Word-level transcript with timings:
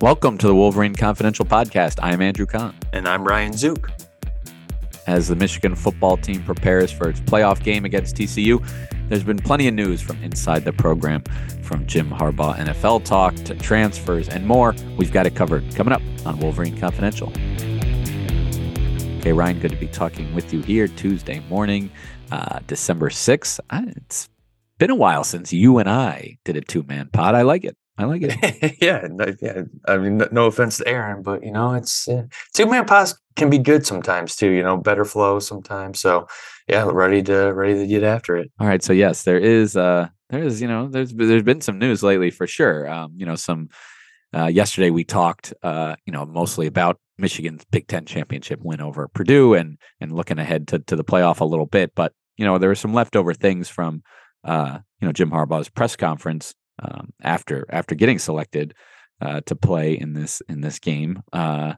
Welcome 0.00 0.38
to 0.38 0.46
the 0.46 0.54
Wolverine 0.54 0.94
Confidential 0.94 1.44
Podcast. 1.44 1.98
I'm 2.02 2.22
Andrew 2.22 2.46
Kahn. 2.46 2.74
And 2.94 3.06
I'm 3.06 3.22
Ryan 3.22 3.52
Zuke. 3.52 3.90
As 5.06 5.28
the 5.28 5.36
Michigan 5.36 5.74
football 5.74 6.16
team 6.16 6.42
prepares 6.42 6.90
for 6.90 7.10
its 7.10 7.20
playoff 7.20 7.62
game 7.62 7.84
against 7.84 8.16
TCU, 8.16 8.66
there's 9.10 9.24
been 9.24 9.36
plenty 9.36 9.68
of 9.68 9.74
news 9.74 10.00
from 10.00 10.16
inside 10.22 10.64
the 10.64 10.72
program, 10.72 11.22
from 11.60 11.86
Jim 11.86 12.08
Harbaugh 12.08 12.56
NFL 12.56 13.04
talk 13.04 13.34
to 13.34 13.54
transfers 13.54 14.26
and 14.30 14.46
more. 14.46 14.74
We've 14.96 15.12
got 15.12 15.26
it 15.26 15.34
covered 15.34 15.74
coming 15.74 15.92
up 15.92 16.00
on 16.24 16.38
Wolverine 16.38 16.78
Confidential. 16.78 17.28
Okay, 19.18 19.34
Ryan, 19.34 19.60
good 19.60 19.72
to 19.72 19.76
be 19.76 19.88
talking 19.88 20.34
with 20.34 20.50
you 20.50 20.62
here 20.62 20.88
Tuesday 20.88 21.40
morning, 21.50 21.90
uh, 22.32 22.60
December 22.66 23.10
6th. 23.10 23.60
It's 23.70 24.30
been 24.78 24.88
a 24.88 24.94
while 24.94 25.24
since 25.24 25.52
you 25.52 25.76
and 25.76 25.90
I 25.90 26.38
did 26.46 26.56
a 26.56 26.62
two 26.62 26.84
man 26.84 27.10
pod. 27.12 27.34
I 27.34 27.42
like 27.42 27.64
it. 27.64 27.76
I 28.00 28.04
like 28.04 28.22
it. 28.22 28.78
yeah, 28.80 29.06
no, 29.10 29.26
yeah. 29.42 29.62
I 29.86 29.98
mean, 29.98 30.22
no 30.32 30.46
offense 30.46 30.78
to 30.78 30.88
Aaron, 30.88 31.22
but 31.22 31.44
you 31.44 31.52
know, 31.52 31.74
it's 31.74 32.08
uh, 32.08 32.24
two 32.54 32.64
man 32.64 32.86
pods 32.86 33.20
can 33.36 33.50
be 33.50 33.58
good 33.58 33.86
sometimes 33.86 34.36
too. 34.36 34.50
You 34.50 34.62
know, 34.62 34.78
better 34.78 35.04
flow 35.04 35.38
sometimes. 35.38 36.00
So, 36.00 36.26
yeah, 36.66 36.88
ready 36.90 37.22
to 37.24 37.52
ready 37.52 37.74
to 37.74 37.86
get 37.86 38.02
after 38.02 38.36
it. 38.38 38.50
All 38.58 38.66
right. 38.66 38.82
So 38.82 38.94
yes, 38.94 39.24
there 39.24 39.38
is 39.38 39.76
uh 39.76 40.08
there 40.30 40.42
is 40.42 40.62
you 40.62 40.68
know 40.68 40.88
there's 40.88 41.12
there's 41.12 41.42
been 41.42 41.60
some 41.60 41.78
news 41.78 42.02
lately 42.02 42.30
for 42.30 42.46
sure. 42.46 42.88
Um, 42.88 43.12
you 43.16 43.26
know, 43.26 43.34
some 43.34 43.68
uh, 44.34 44.46
yesterday 44.46 44.88
we 44.88 45.04
talked 45.04 45.52
uh 45.62 45.96
you 46.06 46.12
know 46.12 46.24
mostly 46.24 46.66
about 46.66 46.98
Michigan's 47.18 47.66
Big 47.70 47.86
Ten 47.86 48.06
championship 48.06 48.60
win 48.62 48.80
over 48.80 49.08
Purdue 49.08 49.52
and 49.52 49.76
and 50.00 50.12
looking 50.12 50.38
ahead 50.38 50.68
to 50.68 50.78
to 50.78 50.96
the 50.96 51.04
playoff 51.04 51.40
a 51.40 51.44
little 51.44 51.66
bit, 51.66 51.92
but 51.94 52.14
you 52.38 52.46
know 52.46 52.56
there 52.56 52.70
were 52.70 52.74
some 52.74 52.94
leftover 52.94 53.34
things 53.34 53.68
from 53.68 54.02
uh 54.44 54.78
you 55.00 55.06
know 55.06 55.12
Jim 55.12 55.30
Harbaugh's 55.30 55.68
press 55.68 55.96
conference 55.96 56.54
um, 56.80 57.12
after 57.22 57.66
after 57.70 57.94
getting 57.94 58.18
selected 58.18 58.74
uh, 59.20 59.40
to 59.46 59.54
play 59.54 59.94
in 59.94 60.14
this 60.14 60.42
in 60.48 60.60
this 60.60 60.78
game. 60.78 61.22
Uh, 61.32 61.74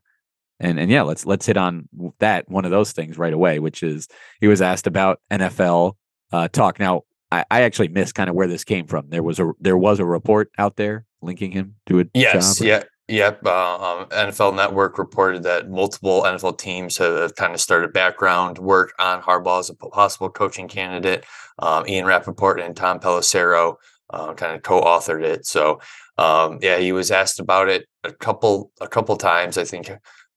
and 0.61 0.79
and 0.79 0.91
yeah, 0.91 1.03
let's 1.03 1.27
let's 1.27 1.47
hit 1.47 1.57
on 1.57 1.89
that 2.21 2.49
one 2.49 2.65
of 2.65 2.71
those 2.71 2.93
things 2.93 3.19
right 3.19 3.33
away, 3.33 3.59
which 3.59 3.83
is 3.83 4.09
he 4.41 4.47
was 4.47 4.63
asked 4.63 4.87
about 4.87 5.21
NFL 5.31 5.95
uh, 6.33 6.49
talk. 6.49 6.79
Now, 6.79 7.03
I, 7.31 7.45
I 7.51 7.63
actually 7.63 7.89
missed 7.89 8.15
kind 8.15 8.31
of 8.31 8.37
where 8.37 8.47
this 8.47 8.65
came 8.65 8.87
from. 8.87 9.09
There 9.09 9.23
was 9.23 9.41
a 9.41 9.51
there 9.59 9.77
was 9.77 9.99
a 9.99 10.05
report 10.05 10.51
out 10.59 10.77
there 10.77 11.05
linking 11.21 11.51
him 11.51 11.75
to 11.87 11.99
it. 11.99 12.11
Yes, 12.15 12.59
job, 12.59 12.67
yeah. 12.67 12.83
Yep. 13.09 13.45
Uh, 13.45 13.75
um, 13.75 14.07
NFL 14.07 14.55
Network 14.55 14.97
reported 14.97 15.43
that 15.43 15.69
multiple 15.69 16.23
NFL 16.23 16.57
teams 16.57 16.97
have 16.99 17.35
kind 17.35 17.53
of 17.53 17.61
started 17.61 17.93
background 17.93 18.59
work 18.59 18.95
on 18.99 19.21
Harbaugh 19.21 19.59
as 19.59 19.69
a 19.69 19.75
possible 19.75 20.31
coaching 20.31 20.69
candidate. 20.69 21.25
Um, 21.59 21.87
Ian 21.89 22.07
Rapoport 22.07 22.61
and 22.61 22.77
Tom 22.77 23.01
Pelissero 23.01 23.75
uh, 24.13 24.35
kind 24.35 24.55
of 24.55 24.63
co-authored 24.63 25.25
it. 25.25 25.47
So 25.47 25.81
um, 26.19 26.59
yeah, 26.61 26.79
he 26.79 26.93
was 26.93 27.11
asked 27.11 27.41
about 27.41 27.69
it 27.69 27.87
a 28.05 28.13
couple 28.13 28.71
a 28.81 28.89
couple 28.89 29.17
times, 29.17 29.59
I 29.59 29.65
think, 29.65 29.91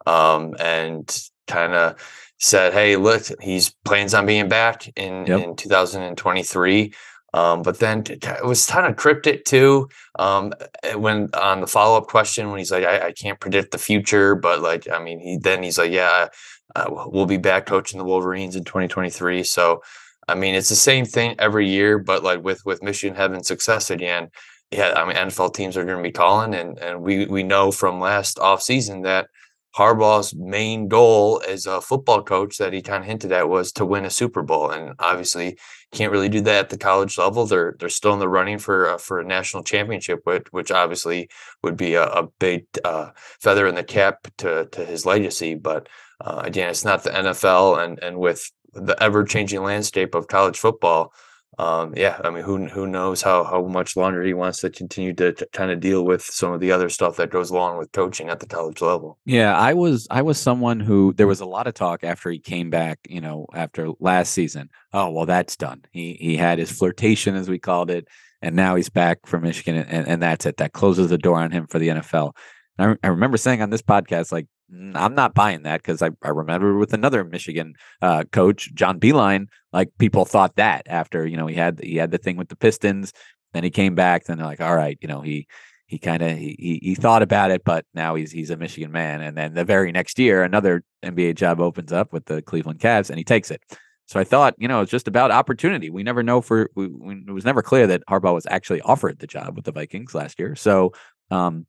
um, 0.06 0.56
and 0.60 1.06
kind 1.48 1.74
of 1.74 1.96
said, 2.40 2.74
"Hey, 2.74 2.96
look, 2.96 3.24
he's 3.42 3.76
plans 3.84 4.14
on 4.14 4.26
being 4.26 4.50
back 4.50 4.88
in 4.96 5.26
yep. 5.26 5.44
in 5.44 5.56
2023." 5.56 6.94
Um, 7.36 7.64
but 7.64 7.80
then 7.80 8.04
it 8.08 8.46
was 8.46 8.66
kind 8.66 8.86
of 8.86 8.96
cryptic 8.96 9.44
too. 9.44 9.90
Um, 10.18 10.54
eh, 10.84 10.96
when 10.96 11.30
on 11.34 11.60
the 11.60 11.68
follow 11.68 11.98
up 11.98 12.08
question, 12.08 12.50
when 12.50 12.60
he's 12.60 12.72
like, 12.72 12.86
I, 12.86 13.08
I, 13.08 13.12
can't 13.12 13.42
predict 13.42 13.72
the 13.72 13.78
future, 13.78 14.36
but 14.36 14.62
like, 14.62 14.90
I 14.90 15.04
mean, 15.04 15.20
he 15.20 15.36
then 15.36 15.62
he's 15.62 15.78
like, 15.78 15.92
yeah, 15.92 16.30
uh, 16.78 16.86
we'll 16.90 17.26
be 17.26 17.36
back 17.36 17.66
coaching 17.66 17.98
the 17.98 18.06
Wolverines 18.06 18.56
in 18.56 18.64
2023. 18.64 19.44
So 19.44 19.82
I 20.28 20.36
mean, 20.36 20.56
it's 20.56 20.70
the 20.70 20.76
same 20.76 21.06
thing 21.06 21.36
every 21.40 21.70
year, 21.70 22.00
but 22.00 22.24
like 22.24 22.44
with 22.44 22.66
with 22.66 22.84
Michigan 22.84 23.16
having 23.16 23.44
success 23.44 23.90
again, 23.90 24.30
yeah, 24.72 24.94
I 24.96 25.06
mean, 25.06 25.16
NFL 25.16 25.54
teams 25.54 25.78
are 25.78 25.86
going 25.86 25.98
to 25.98 26.04
be 26.04 26.12
calling, 26.12 26.54
and 26.56 26.78
and 26.80 27.02
we 27.02 27.26
we 27.26 27.44
know 27.44 27.72
from 27.72 28.00
last 28.00 28.38
offseason 28.38 29.04
that 29.04 29.28
Harbaugh's 29.76 30.34
main 30.36 30.88
goal 30.88 31.42
as 31.48 31.66
a 31.66 31.82
football 31.82 32.24
coach 32.24 32.58
that 32.58 32.72
he 32.72 32.82
kind 32.82 33.04
of 33.04 33.08
hinted 33.08 33.32
at 33.34 33.50
was 33.50 33.74
to 33.74 33.86
win 33.86 34.06
a 34.06 34.10
Super 34.10 34.42
Bowl, 34.42 34.72
and 34.72 34.96
obviously 35.00 35.58
can't 35.92 36.12
really 36.12 36.30
do 36.30 36.42
that 36.42 36.66
at 36.66 36.70
the 36.70 36.78
college 36.78 37.18
level. 37.18 37.46
They're 37.46 37.76
they're 37.80 37.90
still 37.90 38.14
in 38.14 38.20
the 38.20 38.30
running 38.30 38.58
for 38.58 38.90
uh, 38.90 38.98
for 38.98 39.20
a 39.20 39.26
national 39.26 39.64
championship, 39.64 40.22
which 40.24 40.48
which 40.52 40.72
obviously 40.72 41.30
would 41.62 41.78
be 41.78 41.96
a, 41.96 42.06
a 42.06 42.28
big 42.40 42.66
uh, 42.84 43.12
feather 43.42 43.68
in 43.68 43.76
the 43.76 43.84
cap 43.84 44.28
to 44.40 44.66
to 44.72 44.86
his 44.86 45.06
legacy. 45.06 45.56
But 45.56 45.90
uh, 46.22 46.42
again, 46.44 46.70
it's 46.70 46.86
not 46.86 47.04
the 47.04 47.12
NFL, 47.12 47.84
and 47.84 48.00
and 48.02 48.18
with 48.18 48.50
the 48.76 49.02
ever 49.02 49.24
changing 49.24 49.64
landscape 49.64 50.16
of 50.16 50.28
college 50.28 50.58
football, 50.58 51.14
um, 51.58 51.94
yeah, 51.96 52.20
I 52.24 52.30
mean, 52.32 52.44
who 52.44 52.68
who 52.68 52.86
knows 52.86 53.22
how 53.22 53.46
how 53.46 53.66
much 53.66 53.96
longer 53.96 54.22
he 54.24 54.34
wants 54.34 54.60
to 54.60 54.70
continue 54.70 55.14
to, 55.14 55.34
kind 55.54 55.72
of 55.72 55.80
deal 55.80 56.04
with 56.04 56.22
some 56.22 56.52
of 56.52 56.60
the 56.60 56.72
other 56.72 56.90
stuff 56.90 57.16
that 57.16 57.30
goes 57.30 57.50
along 57.50 57.78
with 57.78 57.94
coaching 57.94 58.30
at 58.30 58.42
the 58.42 58.46
college 58.46 58.82
level. 58.82 59.18
Yeah, 59.26 59.58
I 59.58 59.74
was 59.74 60.06
I 60.12 60.22
was 60.22 60.38
someone 60.38 60.82
who 60.82 61.14
there 61.14 61.28
was 61.28 61.40
a 61.40 61.46
lot 61.46 61.68
of 61.68 61.74
talk 61.74 62.04
after 62.04 62.30
he 62.30 62.40
came 62.40 62.70
back, 62.70 63.00
you 63.08 63.22
know, 63.22 63.48
after 63.54 63.90
last 64.00 64.34
season. 64.34 64.70
Oh 64.92 65.12
well, 65.12 65.26
that's 65.26 65.56
done. 65.56 65.84
He 65.92 66.18
he 66.20 66.36
had 66.36 66.60
his 66.60 66.72
flirtation, 66.72 67.36
as 67.36 67.48
we 67.48 67.58
called 67.58 67.90
it, 67.90 68.08
and 68.42 68.56
now 68.56 68.76
he's 68.76 68.90
back 68.90 69.20
for 69.26 69.40
Michigan, 69.40 69.78
and, 69.78 70.08
and 70.08 70.22
that's 70.22 70.46
it. 70.46 70.58
That 70.58 70.74
closes 70.74 71.10
the 71.10 71.18
door 71.18 71.40
on 71.40 71.52
him 71.52 71.68
for 71.68 71.80
the 71.80 71.88
NFL. 71.88 72.36
I, 72.78 72.96
I 73.02 73.08
remember 73.08 73.38
saying 73.38 73.62
on 73.62 73.70
this 73.70 73.82
podcast, 73.82 74.34
like 74.34 74.48
I'm 74.72 75.14
not 75.14 75.36
buying 75.36 75.64
that 75.64 75.84
because 75.84 76.02
I, 76.02 76.10
I 76.24 76.30
remember 76.30 76.78
with 76.78 76.94
another 76.94 77.24
Michigan 77.24 77.76
uh, 78.02 78.24
coach, 78.32 78.74
John 78.74 79.00
Beilein, 79.00 79.48
like 79.72 79.90
people 80.00 80.26
thought 80.26 80.56
that 80.56 80.84
after 80.88 81.26
you 81.28 81.38
know 81.38 81.48
he 81.48 81.56
had 81.56 81.80
he 81.82 81.98
had 81.98 82.12
the 82.12 82.18
thing 82.18 82.38
with 82.38 82.50
the 82.50 82.56
Pistons, 82.56 83.14
then 83.54 83.64
he 83.64 83.70
came 83.70 83.96
back, 83.96 84.26
then 84.26 84.38
they're 84.38 84.48
like, 84.48 84.62
all 84.62 84.76
right, 84.76 84.98
you 85.02 85.08
know 85.08 85.22
he 85.22 85.48
he 85.88 86.00
kind 86.00 86.24
of 86.24 86.38
he, 86.38 86.80
he 86.82 86.96
thought 86.96 87.22
about 87.22 87.52
it, 87.52 87.64
but 87.64 87.86
now 87.94 88.16
he's 88.16 88.32
he's 88.32 88.50
a 88.50 88.58
Michigan 88.58 88.92
man, 88.92 89.22
and 89.22 89.38
then 89.38 89.54
the 89.54 89.64
very 89.66 89.92
next 89.92 90.18
year 90.18 90.44
another 90.44 90.84
NBA 91.04 91.36
job 91.36 91.60
opens 91.60 91.92
up 91.92 92.12
with 92.12 92.26
the 92.26 92.42
Cleveland 92.42 92.80
Cavs, 92.80 93.10
and 93.10 93.18
he 93.20 93.24
takes 93.24 93.52
it. 93.52 93.62
So 94.08 94.20
I 94.20 94.24
thought, 94.24 94.54
you 94.58 94.68
know, 94.68 94.82
it's 94.82 94.92
just 94.92 95.08
about 95.08 95.32
opportunity. 95.32 95.90
We 95.90 96.04
never 96.04 96.22
know 96.22 96.42
for 96.42 96.70
we, 96.76 96.88
we, 96.88 97.24
it 97.28 97.32
was 97.32 97.46
never 97.46 97.62
clear 97.62 97.88
that 97.88 98.04
Harbaugh 98.08 98.34
was 98.34 98.48
actually 98.50 98.82
offered 98.82 99.20
the 99.20 99.28
job 99.28 99.56
with 99.56 99.66
the 99.66 99.72
Vikings 99.72 100.14
last 100.14 100.40
year. 100.40 100.56
So 100.56 100.94
um, 101.32 101.66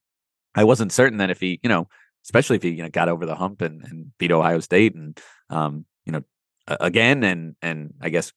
I 0.55 0.65
wasn't 0.65 0.93
certain 0.93 1.19
that 1.19 1.31
if 1.31 1.41
he, 1.41 1.61
you 1.63 1.69
know, 1.69 1.89
especially 2.27 2.57
if 2.57 2.63
he 2.63 2.71
you 2.71 2.83
know 2.83 2.91
got 2.91 3.09
over 3.09 3.25
the 3.25 3.35
hump 3.35 3.63
and, 3.63 3.83
and 3.85 4.13
beat 4.19 4.33
Ohio 4.33 4.61
State 4.61 4.95
and 4.95 5.19
um, 5.49 5.87
you 6.05 6.13
know 6.13 6.23
again 6.67 7.23
and 7.25 7.55
and 7.63 7.95
I 8.01 8.11
guess 8.11 8.33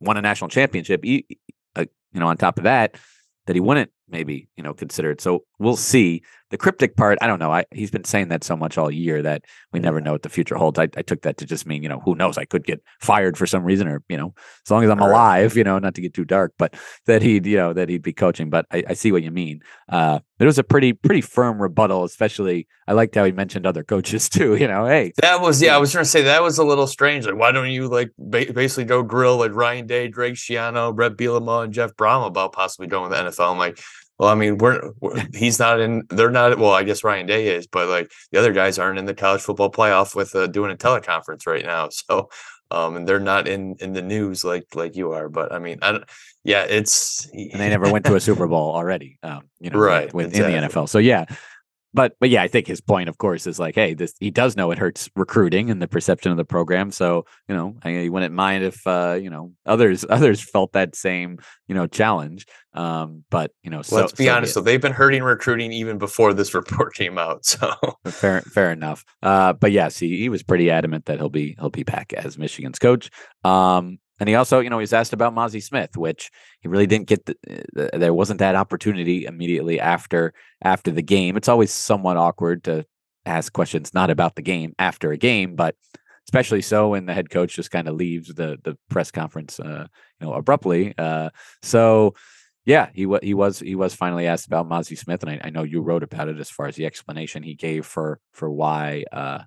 won 0.00 0.16
a 0.16 0.22
national 0.22 0.48
championship. 0.48 1.04
He, 1.04 1.26
uh, 1.76 1.86
you 2.12 2.20
know, 2.20 2.26
on 2.26 2.36
top 2.36 2.58
of 2.58 2.64
that, 2.64 2.96
that 3.46 3.56
he 3.56 3.60
wouldn't 3.60 3.90
maybe 4.08 4.48
you 4.56 4.62
know 4.62 4.74
consider 4.74 5.10
it. 5.10 5.20
So 5.20 5.44
we'll 5.60 5.76
see. 5.76 6.22
The 6.50 6.58
cryptic 6.58 6.96
part, 6.96 7.16
I 7.20 7.28
don't 7.28 7.38
know. 7.38 7.52
I, 7.52 7.64
he's 7.70 7.92
been 7.92 8.02
saying 8.02 8.28
that 8.30 8.42
so 8.42 8.56
much 8.56 8.76
all 8.76 8.90
year 8.90 9.22
that 9.22 9.44
we 9.72 9.78
never 9.78 10.00
know 10.00 10.10
what 10.10 10.22
the 10.22 10.28
future 10.28 10.56
holds. 10.56 10.80
I, 10.80 10.88
I, 10.96 11.02
took 11.02 11.22
that 11.22 11.36
to 11.36 11.46
just 11.46 11.64
mean, 11.64 11.84
you 11.84 11.88
know, 11.88 12.00
who 12.00 12.16
knows? 12.16 12.36
I 12.38 12.44
could 12.44 12.64
get 12.64 12.82
fired 13.00 13.38
for 13.38 13.46
some 13.46 13.62
reason, 13.62 13.86
or 13.86 14.02
you 14.08 14.16
know, 14.16 14.34
as 14.66 14.70
long 14.70 14.82
as 14.82 14.90
I'm 14.90 14.98
alive, 14.98 15.56
you 15.56 15.62
know, 15.62 15.78
not 15.78 15.94
to 15.94 16.00
get 16.00 16.12
too 16.12 16.24
dark, 16.24 16.54
but 16.58 16.74
that 17.06 17.22
he'd, 17.22 17.46
you 17.46 17.56
know, 17.56 17.72
that 17.72 17.88
he'd 17.88 18.02
be 18.02 18.12
coaching. 18.12 18.50
But 18.50 18.66
I, 18.72 18.82
I 18.88 18.94
see 18.94 19.12
what 19.12 19.22
you 19.22 19.30
mean. 19.30 19.60
Uh, 19.88 20.18
it 20.40 20.44
was 20.44 20.58
a 20.58 20.64
pretty, 20.64 20.92
pretty 20.92 21.20
firm 21.20 21.62
rebuttal. 21.62 22.02
Especially, 22.02 22.66
I 22.88 22.94
liked 22.94 23.14
how 23.14 23.24
he 23.24 23.30
mentioned 23.30 23.64
other 23.64 23.84
coaches 23.84 24.28
too. 24.30 24.56
You 24.56 24.66
know, 24.66 24.86
hey, 24.86 25.12
that 25.18 25.40
was 25.40 25.62
yeah. 25.62 25.76
I 25.76 25.78
was 25.78 25.92
trying 25.92 26.04
to 26.04 26.10
say 26.10 26.22
that 26.22 26.42
was 26.42 26.58
a 26.58 26.64
little 26.64 26.88
strange. 26.88 27.26
Like, 27.26 27.36
why 27.36 27.52
don't 27.52 27.70
you 27.70 27.86
like 27.86 28.10
ba- 28.18 28.52
basically 28.52 28.86
go 28.86 29.04
grill 29.04 29.36
like 29.36 29.54
Ryan 29.54 29.86
Day, 29.86 30.08
Greg 30.08 30.34
Schiano, 30.34 30.92
Bret 30.96 31.16
Bielema, 31.16 31.62
and 31.62 31.72
Jeff 31.72 31.94
Brohm 31.94 32.26
about 32.26 32.52
possibly 32.52 32.88
going 32.88 33.08
with 33.08 33.16
the 33.16 33.24
NFL? 33.24 33.52
I'm 33.52 33.58
like 33.58 33.78
well, 34.20 34.28
I 34.28 34.34
mean, 34.34 34.58
we're, 34.58 34.92
we're, 35.00 35.18
he's 35.32 35.58
not 35.58 35.80
in. 35.80 36.02
They're 36.10 36.30
not. 36.30 36.58
Well, 36.58 36.72
I 36.72 36.82
guess 36.82 37.02
Ryan 37.02 37.24
Day 37.24 37.56
is, 37.56 37.66
but 37.66 37.88
like 37.88 38.12
the 38.30 38.38
other 38.38 38.52
guys 38.52 38.78
aren't 38.78 38.98
in 38.98 39.06
the 39.06 39.14
college 39.14 39.40
football 39.40 39.70
playoff 39.70 40.14
with 40.14 40.36
uh, 40.36 40.46
doing 40.46 40.70
a 40.70 40.76
teleconference 40.76 41.46
right 41.46 41.64
now. 41.64 41.88
So, 42.10 42.28
um, 42.70 42.96
and 42.96 43.08
they're 43.08 43.18
not 43.18 43.48
in 43.48 43.76
in 43.80 43.94
the 43.94 44.02
news 44.02 44.44
like 44.44 44.66
like 44.74 44.94
you 44.94 45.12
are. 45.12 45.30
But 45.30 45.52
I 45.52 45.58
mean, 45.58 45.78
I 45.80 45.92
don't. 45.92 46.04
Yeah, 46.44 46.64
it's. 46.64 47.30
and 47.32 47.58
they 47.58 47.70
never 47.70 47.90
went 47.90 48.04
to 48.06 48.14
a 48.14 48.20
Super 48.20 48.46
Bowl 48.52 48.74
already. 48.74 49.18
Um, 49.22 49.48
you 49.58 49.70
know, 49.70 49.78
right 49.78 50.12
with, 50.12 50.26
exactly. 50.26 50.54
in 50.54 50.62
the 50.62 50.68
NFL. 50.68 50.90
So 50.90 50.98
yeah, 50.98 51.24
but 51.92 52.14
but 52.20 52.30
yeah, 52.30 52.42
I 52.42 52.48
think 52.48 52.66
his 52.66 52.80
point, 52.80 53.08
of 53.08 53.18
course, 53.18 53.46
is 53.46 53.58
like, 53.58 53.74
hey, 53.74 53.94
this 53.94 54.14
he 54.20 54.30
does 54.30 54.56
know 54.56 54.70
it 54.70 54.78
hurts 54.78 55.10
recruiting 55.16 55.70
and 55.70 55.82
the 55.82 55.88
perception 55.88 56.30
of 56.30 56.36
the 56.36 56.44
program. 56.44 56.90
So 56.90 57.24
you 57.48 57.54
know, 57.54 57.76
I, 57.82 58.08
wouldn't 58.08 58.34
mind 58.34 58.64
if 58.64 58.86
uh, 58.86 59.18
you 59.20 59.30
know 59.30 59.52
others 59.66 60.04
others 60.08 60.40
felt 60.40 60.72
that 60.72 60.94
same 60.94 61.38
you 61.66 61.74
know 61.74 61.86
challenge. 61.86 62.46
Um, 62.72 63.24
but 63.30 63.50
you 63.62 63.70
know, 63.70 63.82
let's 63.90 64.12
be 64.12 64.26
so 64.26 64.34
honest. 64.34 64.54
So 64.54 64.60
they've 64.60 64.80
been 64.80 64.92
hurting 64.92 65.22
recruiting 65.22 65.72
even 65.72 65.98
before 65.98 66.32
this 66.32 66.54
report 66.60 66.94
came 66.94 67.18
out. 67.18 67.44
So 67.44 67.72
fair 68.06 68.42
fair 68.42 68.70
enough. 68.70 69.04
Uh, 69.22 69.52
but 69.52 69.72
yes, 69.72 69.98
he, 69.98 70.18
he 70.18 70.28
was 70.28 70.42
pretty 70.42 70.70
adamant 70.70 71.06
that 71.06 71.18
he'll 71.18 71.28
be 71.28 71.56
he'll 71.58 71.70
be 71.70 71.82
back 71.82 72.12
as 72.12 72.38
Michigan's 72.38 72.78
coach. 72.78 73.10
Um, 73.44 73.98
and 74.20 74.28
he 74.28 74.34
also, 74.34 74.60
you 74.60 74.70
know, 74.70 74.78
he's 74.78 74.92
asked 74.92 75.14
about 75.14 75.34
Mazi 75.34 75.62
Smith, 75.62 75.96
which 75.96 76.30
he 76.60 76.68
really 76.68 76.86
didn't 76.86 77.08
get. 77.08 77.24
The, 77.26 77.36
the, 77.72 77.90
there 77.94 78.14
wasn't 78.14 78.38
that 78.38 78.54
opportunity 78.54 79.24
immediately 79.24 79.80
after 79.80 80.34
after 80.62 80.90
the 80.90 81.02
game. 81.02 81.36
It's 81.36 81.48
always 81.48 81.72
somewhat 81.72 82.16
awkward 82.16 82.64
to 82.64 82.84
ask 83.26 83.52
questions 83.52 83.94
not 83.94 84.10
about 84.10 84.36
the 84.36 84.42
game 84.42 84.74
after 84.78 85.10
a 85.10 85.16
game, 85.16 85.56
but 85.56 85.74
especially 86.26 86.62
so 86.62 86.90
when 86.90 87.06
the 87.06 87.14
head 87.14 87.30
coach 87.30 87.56
just 87.56 87.70
kind 87.70 87.88
of 87.88 87.96
leaves 87.96 88.28
the 88.28 88.58
the 88.62 88.76
press 88.90 89.10
conference, 89.10 89.58
uh, 89.58 89.86
you 90.20 90.26
know, 90.26 90.34
abruptly. 90.34 90.94
Uh, 90.96 91.30
so 91.62 92.14
Yeah, 92.66 92.90
he 92.94 93.06
was 93.06 93.20
he 93.22 93.34
was 93.34 93.58
he 93.60 93.74
was 93.74 93.94
finally 93.94 94.26
asked 94.26 94.46
about 94.46 94.68
Mazi 94.68 94.96
Smith, 94.96 95.22
and 95.22 95.30
I, 95.30 95.40
I, 95.44 95.50
know 95.50 95.62
you 95.62 95.80
wrote 95.80 96.02
about 96.02 96.28
it 96.28 96.38
as 96.38 96.50
far 96.50 96.66
as 96.66 96.76
the 96.76 96.86
explanation 96.86 97.42
he 97.42 97.54
gave 97.54 97.86
for 97.86 98.20
for 98.32 98.50
why 98.50 99.04
uh, 99.12 99.40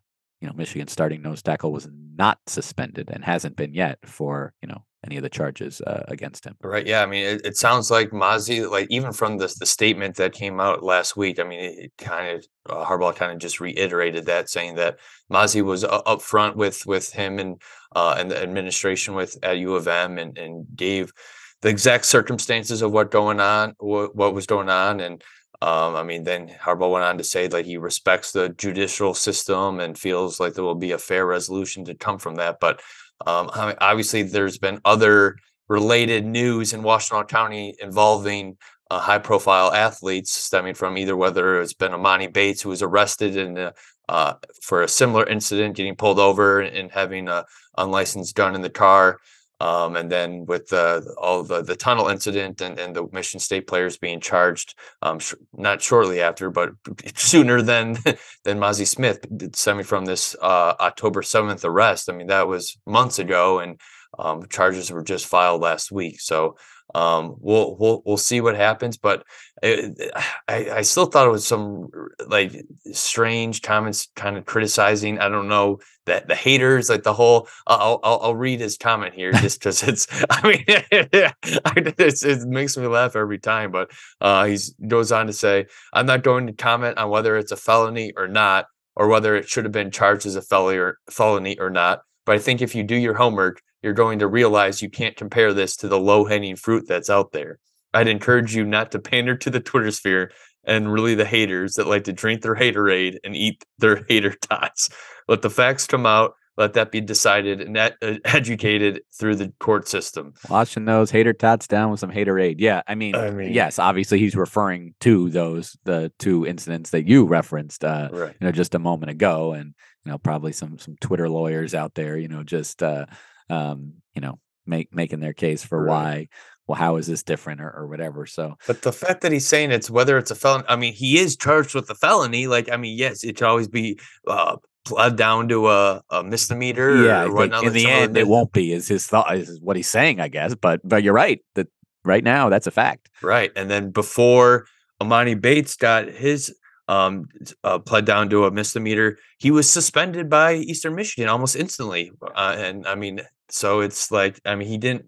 you 0.44 0.50
know 0.50 0.56
Michigan 0.57 0.90
starting 0.90 1.22
nose 1.22 1.42
tackle 1.42 1.72
was 1.72 1.88
not 2.16 2.38
suspended 2.48 3.10
and 3.10 3.24
hasn't 3.24 3.56
been 3.56 3.74
yet 3.74 3.98
for 4.04 4.54
you 4.62 4.68
know 4.68 4.84
any 5.06 5.16
of 5.16 5.24
the 5.24 5.30
charges 5.30 5.80
uh, 5.81 6.04
against 6.10 6.45
him. 6.45 6.56
Right. 6.62 6.86
Yeah. 6.86 7.01
I 7.01 7.06
mean, 7.06 7.25
it, 7.25 7.45
it 7.45 7.57
sounds 7.57 7.90
like 7.90 8.12
Mazi, 8.12 8.69
like 8.69 8.88
even 8.90 9.13
from 9.13 9.38
the 9.38 9.54
the 9.57 9.66
statement 9.66 10.18
that 10.18 10.34
came 10.34 10.60
out 10.60 10.84
last 10.84 11.16
week. 11.16 11.40
I 11.40 11.44
mean, 11.44 11.60
it, 11.62 11.94
kind 11.98 12.38
of 12.38 12.45
uh, 12.69 12.86
Harbaugh 12.86 13.16
kind 13.16 13.31
of 13.31 13.38
just 13.38 13.62
reiterated 13.62 14.25
that, 14.25 14.50
saying 14.50 14.75
that 14.75 15.00
Mazi 15.31 15.62
was 15.63 15.86
uh, 15.86 16.01
up 16.06 16.22
front 16.22 16.57
with 16.57 16.86
with 16.86 17.13
him 17.13 17.40
and 17.40 17.62
uh, 17.95 18.16
and 18.18 18.30
the 18.30 18.44
administration 18.44 19.16
with 19.16 19.38
at 19.44 19.60
U 19.60 19.75
of 19.75 19.88
M 19.88 20.18
and 20.18 20.38
and 20.38 20.66
gave 20.75 21.13
the 21.62 21.69
exact 21.69 22.06
circumstances 22.06 22.81
of 22.81 22.92
what 22.92 23.12
going 23.12 23.40
on, 23.40 23.75
what 23.80 24.34
was 24.34 24.45
going 24.45 24.68
on, 24.68 25.00
and 25.00 25.24
um, 25.63 25.95
I 25.95 26.04
mean, 26.04 26.25
then 26.25 26.50
Harbaugh 26.50 26.92
went 26.92 27.06
on 27.06 27.18
to 27.19 27.24
say 27.24 27.48
that 27.48 27.65
he 27.65 27.77
respects 27.77 28.33
the 28.33 28.50
judicial 28.50 29.13
system 29.13 29.80
and 29.80 29.98
feels 29.98 30.38
like 30.38 30.56
there 30.56 30.63
will 30.65 30.75
be 30.75 30.92
a 30.92 30.98
fair 30.98 31.25
resolution 31.25 31.86
to 31.86 31.95
come 31.95 32.19
from 32.19 32.36
that. 32.36 32.60
But 32.60 32.81
um, 33.25 33.50
obviously, 33.80 34.24
there's 34.24 34.57
been 34.57 34.81
other 34.83 35.38
related 35.69 36.25
news 36.25 36.74
in 36.74 36.81
Washtenaw 36.81 37.30
County 37.30 37.75
involving 37.80 38.57
uh, 38.92 39.00
high 39.00 39.19
profile 39.19 39.71
athletes 39.71 40.33
stemming 40.33 40.74
from 40.74 40.98
either 40.98 41.15
whether 41.15 41.62
it's 41.62 41.74
been 41.74 41.94
Amani 41.94 42.27
Bates 42.27 42.62
who 42.62 42.68
was 42.68 42.81
arrested 42.81 43.38
in 43.38 43.71
uh, 44.09 44.33
for 44.62 44.83
a 44.83 44.88
similar 44.89 45.25
incident, 45.25 45.77
getting 45.77 45.95
pulled 45.95 46.19
over 46.19 46.59
and 46.59 46.92
having 46.92 47.30
a 47.30 47.45
unlicensed 47.77 48.36
gun 48.36 48.54
in 48.54 48.62
the 48.62 48.69
car. 48.69 49.21
Um, 49.60 49.96
and 49.96 50.12
then 50.12 50.46
with 50.46 50.68
the, 50.68 51.16
all 51.18 51.44
the 51.44 51.62
the 51.62 51.76
tunnel 51.76 52.10
incident 52.10 52.60
and, 52.60 52.78
and 52.80 52.96
the 52.96 53.08
Michigan 53.14 53.40
State 53.40 53.68
players 53.68 53.98
being 53.98 54.20
charged, 54.20 54.76
um, 55.02 55.20
sh- 55.20 55.36
not 55.54 55.82
shortly 55.82 56.22
after, 56.22 56.50
but 56.50 56.72
sooner 57.16 57.62
than 57.62 57.94
than 58.44 58.60
Mazi 58.60 58.86
Smith, 58.86 59.26
stemming 59.54 59.86
from 59.86 60.06
this 60.06 60.36
uh, 60.42 60.74
October 60.80 61.22
seventh 61.22 61.64
arrest. 61.64 62.10
I 62.10 62.14
mean, 62.14 62.28
that 62.28 62.48
was 62.48 62.78
months 62.86 63.20
ago, 63.20 63.60
and 63.60 63.80
um, 64.20 64.48
charges 64.50 64.92
were 64.92 65.04
just 65.04 65.28
filed 65.28 65.62
last 65.62 65.92
week. 65.92 66.20
So 66.20 66.58
um, 66.95 67.36
we'll 67.40 67.75
we'll 67.78 68.04
we'll 68.06 68.18
see 68.18 68.42
what 68.42 68.56
happens. 68.56 68.98
But 68.98 69.25
it, 69.62 70.12
I 70.48 70.69
I 70.72 70.81
still 70.81 71.06
thought 71.06 71.28
it 71.28 71.31
was 71.31 71.48
some 71.48 71.90
like 72.28 72.54
strange 72.92 73.62
comments, 73.62 74.10
kind 74.16 74.38
of 74.38 74.45
criticizing. 74.45 75.19
I 75.19 75.30
don't 75.30 75.48
know 75.48 75.80
that 76.06 76.28
the 76.28 76.36
haters, 76.36 76.90
like 76.90 77.04
the 77.04 77.13
whole. 77.13 77.48
I'll 77.66 78.00
I'll, 78.04 78.19
I'll 78.22 78.36
read 78.36 78.60
his 78.60 78.78
comment 78.78 79.16
here 79.16 79.31
just 79.34 79.60
because 79.60 79.84
it's. 79.84 80.07
I 80.30 80.48
mean, 80.48 80.63
it's, 81.98 82.24
it 82.24 82.48
makes 82.48 82.78
me 82.78 82.88
laugh 82.88 83.16
every 83.16 83.40
time. 83.40 83.72
But 83.72 83.92
uh, 84.22 84.45
he 84.45 84.57
goes 84.88 85.12
on 85.12 85.28
to 85.28 85.34
say, 85.34 85.66
"I'm 85.94 86.06
not 86.06 86.24
going 86.24 86.48
to 86.48 86.54
comment 86.54 86.98
on 86.98 87.10
whether 87.10 87.38
it's 87.38 87.51
a 87.51 87.57
felony 87.57 88.13
or 88.16 88.28
not." 88.28 88.66
Or 88.95 89.07
whether 89.07 89.36
it 89.36 89.50
should 89.50 89.66
have 89.66 89.72
been 89.72 89.90
charged 89.90 90.28
as 90.28 90.36
a 90.36 90.42
felony 90.44 90.78
or, 90.78 91.00
felony 91.10 91.60
or 91.60 91.72
not. 91.72 92.01
But 92.25 92.36
I 92.36 92.40
think 92.40 92.62
if 92.62 92.75
you 92.75 92.84
do 92.84 92.96
your 92.96 93.16
homework, 93.16 93.62
you're 93.81 93.94
going 93.94 94.20
to 94.20 94.28
realize 94.28 94.81
you 94.81 94.90
can't 94.90 95.16
compare 95.16 95.54
this 95.54 95.75
to 95.78 95.88
the 95.88 96.00
low 96.00 96.25
hanging 96.25 96.56
fruit 96.56 96.86
that's 96.88 97.10
out 97.10 97.31
there. 97.31 97.60
I'd 97.94 98.08
encourage 98.08 98.56
you 98.56 98.66
not 98.66 98.92
to 98.92 99.00
pander 99.00 99.36
to 99.38 99.50
the 99.50 99.60
Twitter 99.60 99.92
sphere 99.92 100.31
and 100.64 100.92
really 100.92 101.16
the 101.16 101.25
haters 101.25 101.74
that 101.74 101.88
like 101.88 102.06
to 102.06 102.14
drink 102.14 102.42
their 102.42 102.56
haterade 102.56 103.18
and 103.24 103.36
eat 103.36 103.64
their 103.78 104.04
hater 104.10 104.34
tots. 104.42 104.90
Let 105.28 105.42
the 105.42 105.50
facts 105.50 105.86
come 105.86 106.06
out. 106.06 106.34
Let 106.56 106.74
that 106.74 106.92
be 106.92 107.02
decided 107.02 107.62
and 107.62 107.75
uh, 107.75 107.92
educated 108.26 109.02
through 109.19 109.38
the 109.38 109.52
court 109.60 109.88
system. 109.88 110.34
Washing 110.50 110.86
those 110.86 111.10
hater 111.10 111.34
tots 111.34 111.68
down 111.68 111.90
with 111.90 112.00
some 112.00 112.12
haterade. 112.12 112.58
Yeah, 112.60 112.84
I 112.88 112.94
mean, 112.94 113.16
I 113.16 113.31
mean, 113.31 113.52
yes, 113.52 113.80
obviously 113.80 114.19
he's 114.19 114.36
referring 114.36 114.94
to 115.00 115.31
those 115.31 115.76
the 115.86 116.12
two 116.19 116.46
incidents 116.46 116.92
that 116.92 117.08
you 117.08 117.26
referenced, 117.26 117.84
uh, 117.84 118.10
right. 118.12 118.36
you 118.40 118.46
know, 118.46 118.52
just 118.52 118.76
a 118.76 118.80
moment 118.80 119.10
ago, 119.10 119.54
and 119.54 119.74
you 120.06 120.12
know, 120.12 120.18
probably 120.18 120.52
some 120.52 120.78
some 120.80 120.96
Twitter 121.00 121.30
lawyers 121.30 121.74
out 121.74 121.96
there, 121.96 122.18
you 122.18 122.28
know, 122.28 122.44
just 122.44 122.84
uh, 122.84 123.06
um, 123.50 123.94
you 124.14 124.22
know, 124.22 124.40
make 124.66 124.94
making 124.94 125.20
their 125.20 125.34
case 125.34 125.64
for 125.64 125.82
right. 125.82 125.90
why 125.90 126.28
well, 126.68 126.78
how 126.78 126.96
is 126.96 127.08
this 127.08 127.24
different 127.24 127.62
or, 127.62 127.70
or 127.70 127.88
whatever? 127.88 128.26
So, 128.26 128.56
but 128.68 128.82
the 128.84 128.94
fact 128.94 129.22
that 129.22 129.32
he's 129.32 129.48
saying 129.48 129.72
it's 129.72 129.90
whether 129.90 130.18
it's 130.18 130.32
a 130.32 130.36
felony, 130.36 130.66
I 130.70 130.76
mean, 130.76 130.94
he 130.94 131.18
is 131.18 131.36
charged 131.36 131.76
with 131.76 131.90
a 131.90 131.96
felony. 131.96 132.48
Like, 132.48 132.72
I 132.72 132.78
mean, 132.78 132.98
yes, 132.98 133.24
it 133.24 133.38
should 133.38 133.48
always 133.48 133.68
be 133.68 134.00
uh, 134.28 134.58
pled 134.86 135.18
down 135.18 135.50
to 135.50 135.70
a, 135.70 136.02
a 136.10 136.24
misdemeanor. 136.24 137.04
Yeah, 137.04 137.26
in 137.26 137.74
the 137.74 137.88
end, 137.88 138.18
it 138.18 138.28
won't 138.28 138.54
be. 138.54 138.72
Is 138.72 138.88
his 138.88 139.06
thought? 139.06 139.36
Is 139.36 139.60
what 139.62 139.76
he's 139.76 139.90
saying, 139.90 140.22
I 140.22 140.30
guess. 140.30 140.56
But 140.56 140.80
but 140.84 141.04
you're 141.04 141.14
right 141.14 141.42
that 141.56 141.68
right 142.06 142.24
now 142.24 142.50
that's 142.50 142.68
a 142.68 142.72
fact. 142.72 143.10
Right, 143.22 143.52
and 143.56 143.70
then 143.70 143.92
before 143.92 144.66
Amani 145.02 145.36
Bates 145.36 145.76
got 145.76 146.08
his 146.08 146.56
um, 146.88 147.25
uh, 147.63 147.80
pled 147.80 148.06
down 148.06 148.30
to 148.30 148.45
a 148.45 148.51
misdemeanor. 148.51 149.18
He 149.38 149.51
was 149.51 149.69
suspended 149.69 150.30
by 150.30 150.56
Eastern 150.56 150.95
Michigan 150.95 151.30
almost 151.30 151.56
instantly. 151.56 152.12
Uh, 152.21 152.56
and 152.57 152.88
I 152.88 152.95
mean, 152.95 153.21
so 153.50 153.81
it's 153.81 154.12
like, 154.12 154.39
I 154.45 154.56
mean, 154.56 154.68
he 154.68 154.77
didn't. 154.77 155.06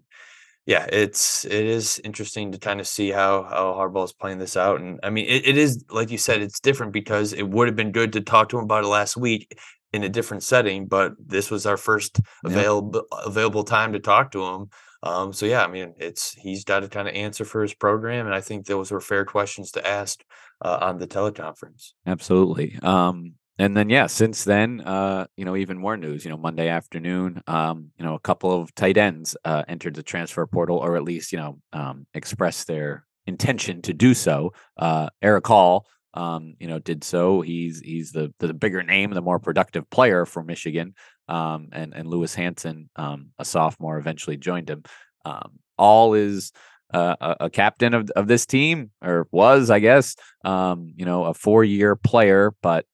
Yeah, 0.66 0.84
it's 0.90 1.44
it 1.44 1.52
is 1.64 2.00
interesting 2.02 2.50
to 2.50 2.58
kind 2.58 2.80
of 2.80 2.88
see 2.88 3.12
how 3.12 3.44
how 3.44 3.74
Harbaugh 3.74 4.04
is 4.04 4.12
playing 4.12 4.38
this 4.38 4.56
out, 4.56 4.80
and 4.80 4.98
I 5.04 5.10
mean, 5.10 5.26
it, 5.28 5.46
it 5.46 5.56
is 5.56 5.84
like 5.90 6.10
you 6.10 6.18
said, 6.18 6.42
it's 6.42 6.58
different 6.58 6.92
because 6.92 7.32
it 7.32 7.48
would 7.48 7.68
have 7.68 7.76
been 7.76 7.92
good 7.92 8.14
to 8.14 8.20
talk 8.20 8.48
to 8.48 8.58
him 8.58 8.64
about 8.64 8.82
it 8.82 8.88
last 8.88 9.16
week 9.16 9.56
in 9.92 10.02
a 10.02 10.08
different 10.08 10.42
setting, 10.42 10.86
but 10.86 11.12
this 11.24 11.52
was 11.52 11.66
our 11.66 11.76
first 11.76 12.20
available 12.44 13.04
available 13.24 13.62
time 13.62 13.92
to 13.92 14.00
talk 14.00 14.32
to 14.32 14.44
him. 14.44 14.70
Um, 15.04 15.32
so 15.32 15.46
yeah, 15.46 15.62
I 15.62 15.68
mean, 15.68 15.94
it's 15.98 16.32
he's 16.32 16.64
got 16.64 16.80
to 16.80 16.88
kind 16.88 17.06
of 17.06 17.14
answer 17.14 17.44
for 17.44 17.62
his 17.62 17.74
program, 17.74 18.26
and 18.26 18.34
I 18.34 18.40
think 18.40 18.66
those 18.66 18.90
were 18.90 19.00
fair 19.00 19.24
questions 19.24 19.70
to 19.72 19.86
ask 19.86 20.20
uh, 20.60 20.78
on 20.80 20.98
the 20.98 21.06
teleconference. 21.06 21.92
Absolutely. 22.06 22.78
Um, 22.82 23.34
and 23.58 23.76
then 23.76 23.88
yeah, 23.88 24.06
since 24.06 24.44
then, 24.44 24.82
uh, 24.82 25.26
you 25.36 25.44
know, 25.44 25.56
even 25.56 25.78
more 25.78 25.96
news. 25.96 26.24
You 26.24 26.30
know, 26.30 26.36
Monday 26.36 26.68
afternoon, 26.68 27.42
um, 27.46 27.90
you 27.98 28.04
know, 28.04 28.14
a 28.14 28.20
couple 28.20 28.60
of 28.60 28.74
tight 28.74 28.98
ends 28.98 29.36
uh, 29.44 29.62
entered 29.66 29.94
the 29.94 30.02
transfer 30.02 30.46
portal, 30.46 30.76
or 30.76 30.96
at 30.96 31.04
least 31.04 31.32
you 31.32 31.38
know, 31.38 31.58
um, 31.72 32.06
expressed 32.12 32.66
their 32.66 33.06
intention 33.26 33.82
to 33.82 33.94
do 33.94 34.12
so. 34.12 34.52
Uh, 34.76 35.08
Erick 35.22 35.48
All, 35.48 35.86
um, 36.12 36.54
you 36.60 36.66
know, 36.66 36.78
did 36.78 37.02
so. 37.02 37.40
He's 37.40 37.80
he's 37.80 38.12
the 38.12 38.32
the 38.40 38.52
bigger 38.52 38.82
name, 38.82 39.10
the 39.10 39.22
more 39.22 39.38
productive 39.38 39.88
player 39.88 40.26
for 40.26 40.42
Michigan. 40.42 40.94
Um, 41.28 41.68
and 41.72 41.94
and 41.94 42.06
Louis 42.06 42.34
Hansen, 42.34 42.90
um, 42.96 43.30
a 43.38 43.44
sophomore, 43.44 43.98
eventually 43.98 44.36
joined 44.36 44.68
him. 44.68 44.82
Um, 45.24 45.58
all 45.78 46.14
is 46.14 46.52
uh, 46.92 47.34
a, 47.40 47.50
captain 47.50 47.94
of, 47.94 48.10
of 48.10 48.28
this 48.28 48.46
team, 48.46 48.90
or 49.02 49.26
was, 49.30 49.70
I 49.70 49.80
guess, 49.80 50.16
um, 50.44 50.92
you 50.96 51.04
know, 51.04 51.24
a 51.24 51.34
four 51.34 51.64
year 51.64 51.96
player. 51.96 52.54
But, 52.62 52.86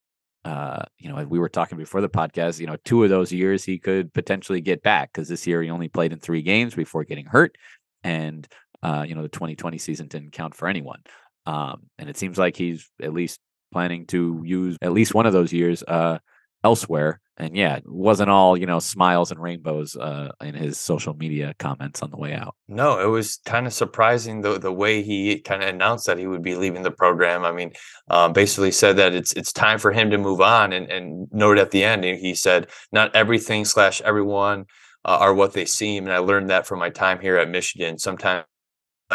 uh, 0.45 0.85
you 0.99 1.09
know, 1.09 1.25
we 1.25 1.39
were 1.39 1.49
talking 1.49 1.79
before 1.79 2.01
the 2.01 2.09
podcast, 2.09 2.59
you 2.59 2.67
know, 2.67 2.77
two 2.85 3.05
of 3.05 3.11
those 3.11 3.33
years 3.33 3.65
he 3.65 3.79
could 3.79 4.13
potentially 4.13 4.61
get 4.61 4.83
back 4.83 5.13
because 5.13 5.29
this 5.29 5.47
year 5.47 5.63
he 5.63 5.71
only 5.71 5.89
played 5.89 6.13
in 6.13 6.19
three 6.19 6.43
games 6.43 6.75
before 6.75 7.05
getting 7.05 7.27
hurt. 7.27 7.57
And, 8.03 8.47
uh, 8.83 9.05
you 9.07 9.15
know, 9.15 9.23
the 9.23 9.29
2020 9.29 9.79
season 9.79 10.09
didn't 10.09 10.33
count 10.33 10.55
for 10.55 10.69
anyone. 10.69 11.03
Um, 11.47 11.85
and 11.99 12.09
it 12.09 12.17
seems 12.17 12.39
like 12.39 12.57
he's 12.57 12.89
at 13.01 13.13
least 13.13 13.41
planning 13.73 14.07
to 14.07 14.43
use 14.45 14.77
at 14.83 14.93
least 14.93 15.15
one 15.15 15.27
of 15.27 15.33
those 15.33 15.53
years 15.53 15.83
uh, 15.87 16.19
elsewhere 16.63 17.21
and 17.43 17.57
yeah, 17.57 17.77
it 17.77 17.85
wasn't 17.87 18.31
all 18.31 18.57
you 18.57 18.67
know 18.67 18.79
smiles 18.79 19.31
and 19.31 19.41
rainbows 19.41 19.97
uh, 19.97 20.31
in 20.41 20.55
his 20.55 20.79
social 20.79 21.15
media 21.15 21.55
comments 21.59 22.03
on 22.03 22.11
the 22.11 22.17
way 22.17 22.33
out. 22.35 22.55
No, 22.69 23.01
it 23.01 23.07
was 23.07 23.39
kind 23.45 23.67
of 23.67 23.73
surprising 23.73 24.41
the 24.41 24.59
the 24.59 24.73
way 24.73 25.03
he 25.03 25.41
kind 25.41 25.63
of 25.63 25.69
announced 25.69 26.07
that 26.07 26.19
he 26.19 26.27
would 26.27 26.43
be 26.43 26.55
leaving 26.55 26.83
the 26.83 26.91
program. 26.91 27.45
I 27.45 27.53
mean, 27.53 27.73
um, 28.09 28.33
basically 28.33 28.73
said 28.73 28.97
that 28.97 29.15
it's 29.15 29.33
it's 29.33 29.53
time 29.53 29.79
for 29.79 29.93
him 29.93 30.11
to 30.11 30.19
move 30.19 30.41
on, 30.41 30.73
and 30.73 30.91
and 30.91 31.29
noted 31.33 31.61
at 31.61 31.71
the 31.71 31.85
end 31.85 32.05
he 32.05 32.35
said 32.35 32.69
not 32.93 33.15
everything 33.15 33.65
slash 33.65 34.01
everyone 34.03 34.67
uh, 35.05 35.19
are 35.21 35.35
what 35.35 35.53
they 35.53 35.65
seem, 35.65 36.05
and 36.05 36.13
I 36.13 36.19
learned 36.19 36.51
that 36.51 36.67
from 36.67 36.79
my 36.79 36.91
time 36.91 37.21
here 37.21 37.37
at 37.37 37.51
Michigan. 37.51 37.99
Sometimes 37.99 38.45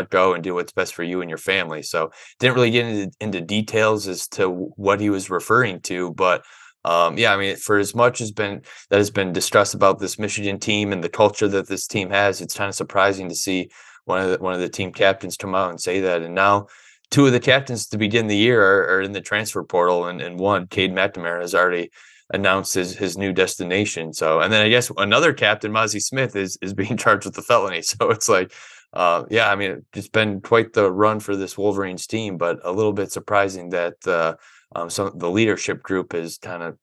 go 0.03 0.33
and 0.33 0.43
do 0.43 0.53
what's 0.53 0.71
best 0.71 0.93
for 0.93 1.03
you 1.03 1.21
and 1.21 1.29
your 1.29 1.37
family. 1.37 1.81
So 1.81 2.11
didn't 2.39 2.55
really 2.55 2.71
get 2.71 2.85
into, 2.85 3.11
into 3.19 3.41
details 3.41 4.07
as 4.07 4.27
to 4.29 4.49
what 4.49 4.99
he 4.99 5.09
was 5.09 5.29
referring 5.29 5.81
to, 5.81 6.13
but 6.13 6.43
um, 6.87 7.17
yeah, 7.17 7.33
I 7.33 7.37
mean, 7.37 7.57
for 7.57 7.77
as 7.77 7.93
much 7.93 8.21
as 8.21 8.31
been 8.31 8.61
that 8.89 8.97
has 8.97 9.09
been 9.09 9.33
discussed 9.33 9.73
about 9.73 9.99
this 9.99 10.17
Michigan 10.17 10.57
team 10.57 10.93
and 10.93 11.03
the 11.03 11.09
culture 11.09 11.49
that 11.49 11.67
this 11.67 11.85
team 11.85 12.09
has, 12.11 12.39
it's 12.39 12.55
kind 12.55 12.69
of 12.69 12.75
surprising 12.75 13.27
to 13.27 13.35
see 13.35 13.69
one 14.05 14.21
of 14.21 14.29
the, 14.29 14.37
one 14.37 14.53
of 14.53 14.61
the 14.61 14.69
team 14.69 14.93
captains 14.93 15.35
come 15.35 15.53
out 15.53 15.69
and 15.69 15.81
say 15.81 15.99
that. 15.99 16.21
And 16.21 16.33
now, 16.33 16.67
two 17.11 17.25
of 17.25 17.33
the 17.33 17.41
captains 17.41 17.87
to 17.87 17.97
begin 17.97 18.27
the 18.27 18.37
year 18.37 18.63
are, 18.63 18.95
are 18.95 19.01
in 19.01 19.11
the 19.11 19.19
transfer 19.19 19.65
portal, 19.65 20.05
and, 20.05 20.21
and 20.21 20.39
one, 20.39 20.67
Cade 20.67 20.93
McNamara, 20.93 21.41
has 21.41 21.53
already 21.53 21.91
announced 22.29 22.73
his 22.73 22.95
his 22.95 23.17
new 23.17 23.33
destination. 23.33 24.13
So, 24.13 24.39
and 24.39 24.53
then 24.53 24.65
I 24.65 24.69
guess 24.69 24.89
another 24.95 25.33
captain, 25.33 25.73
Mazi 25.73 26.01
Smith, 26.01 26.37
is 26.37 26.57
is 26.61 26.73
being 26.81 26.95
charged 26.95 27.25
with 27.25 27.35
the 27.35 27.41
felony. 27.41 27.81
So 27.81 28.11
it's 28.11 28.29
like, 28.29 28.53
uh, 28.93 29.25
yeah, 29.29 29.51
I 29.51 29.57
mean, 29.57 29.85
it's 29.93 30.07
been 30.07 30.39
quite 30.39 30.71
the 30.71 30.89
run 30.89 31.19
for 31.19 31.35
this 31.35 31.57
Wolverines 31.57 32.07
team, 32.07 32.37
but 32.37 32.59
a 32.63 32.71
little 32.71 32.93
bit 32.93 33.11
surprising 33.11 33.71
that. 33.71 34.07
Uh, 34.07 34.35
um, 34.75 34.89
so 34.89 35.09
the 35.09 35.29
leadership 35.29 35.81
group 35.81 36.13
is 36.13 36.37
kind 36.37 36.63
of. 36.63 36.77